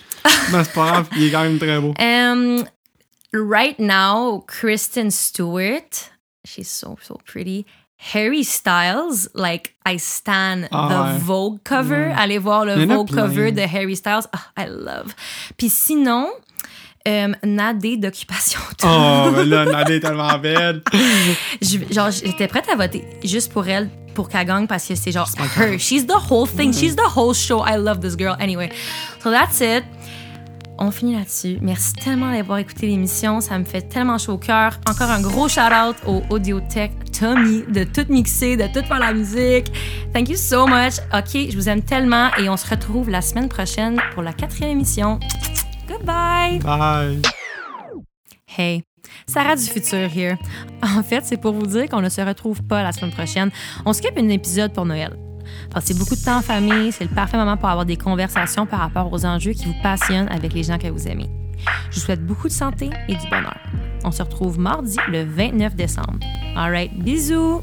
[0.51, 1.93] Mais c'est pas grave, il est quand même très beau.
[1.99, 2.63] Um,
[3.33, 5.89] right now, Kristen Stewart,
[6.45, 7.65] she's so so pretty.
[8.13, 11.19] Harry Styles, like I stan Ah the ouais.
[11.19, 12.09] Vogue cover.
[12.13, 12.17] Mm.
[12.17, 14.27] Allez voir le Vogue cover de Harry Styles.
[14.33, 15.13] Ah, I love.
[15.57, 16.29] Puis sinon,
[17.07, 20.83] um, Nadé d'Occupation Oh, mais là, Nadia est tellement belle.
[21.61, 25.11] Je- genre, j'étais prête à voter juste pour elle, pour qu'elle gagne, parce que c'est
[25.11, 25.79] genre her.
[25.79, 26.71] She's the whole thing.
[26.73, 27.63] She's the whole show.
[27.65, 28.35] I love this girl.
[28.39, 28.69] Anyway,
[29.23, 29.83] so that's it.
[30.79, 31.57] On finit là-dessus.
[31.61, 33.41] Merci tellement d'avoir écouté l'émission.
[33.41, 34.79] Ça me fait tellement chaud au cœur.
[34.87, 39.71] Encore un gros shout-out au Audiotech Tommy de tout mixer, de tout faire la musique.
[40.13, 40.95] Thank you so much.
[41.13, 44.71] OK, je vous aime tellement et on se retrouve la semaine prochaine pour la quatrième
[44.71, 45.19] émission.
[45.87, 46.59] Goodbye!
[46.59, 47.21] Bye.
[48.55, 48.83] Hey,
[49.27, 50.37] Sarah du futur here.
[50.81, 53.51] En fait, c'est pour vous dire qu'on ne se retrouve pas la semaine prochaine.
[53.85, 55.17] On skip un épisode pour Noël.
[55.77, 58.79] Passez beaucoup de temps en famille, c'est le parfait moment pour avoir des conversations par
[58.79, 61.29] rapport aux enjeux qui vous passionnent avec les gens que vous aimez.
[61.91, 63.59] Je vous souhaite beaucoup de santé et du bonheur.
[64.03, 66.17] On se retrouve mardi le 29 décembre.
[66.55, 67.61] All right, bisous!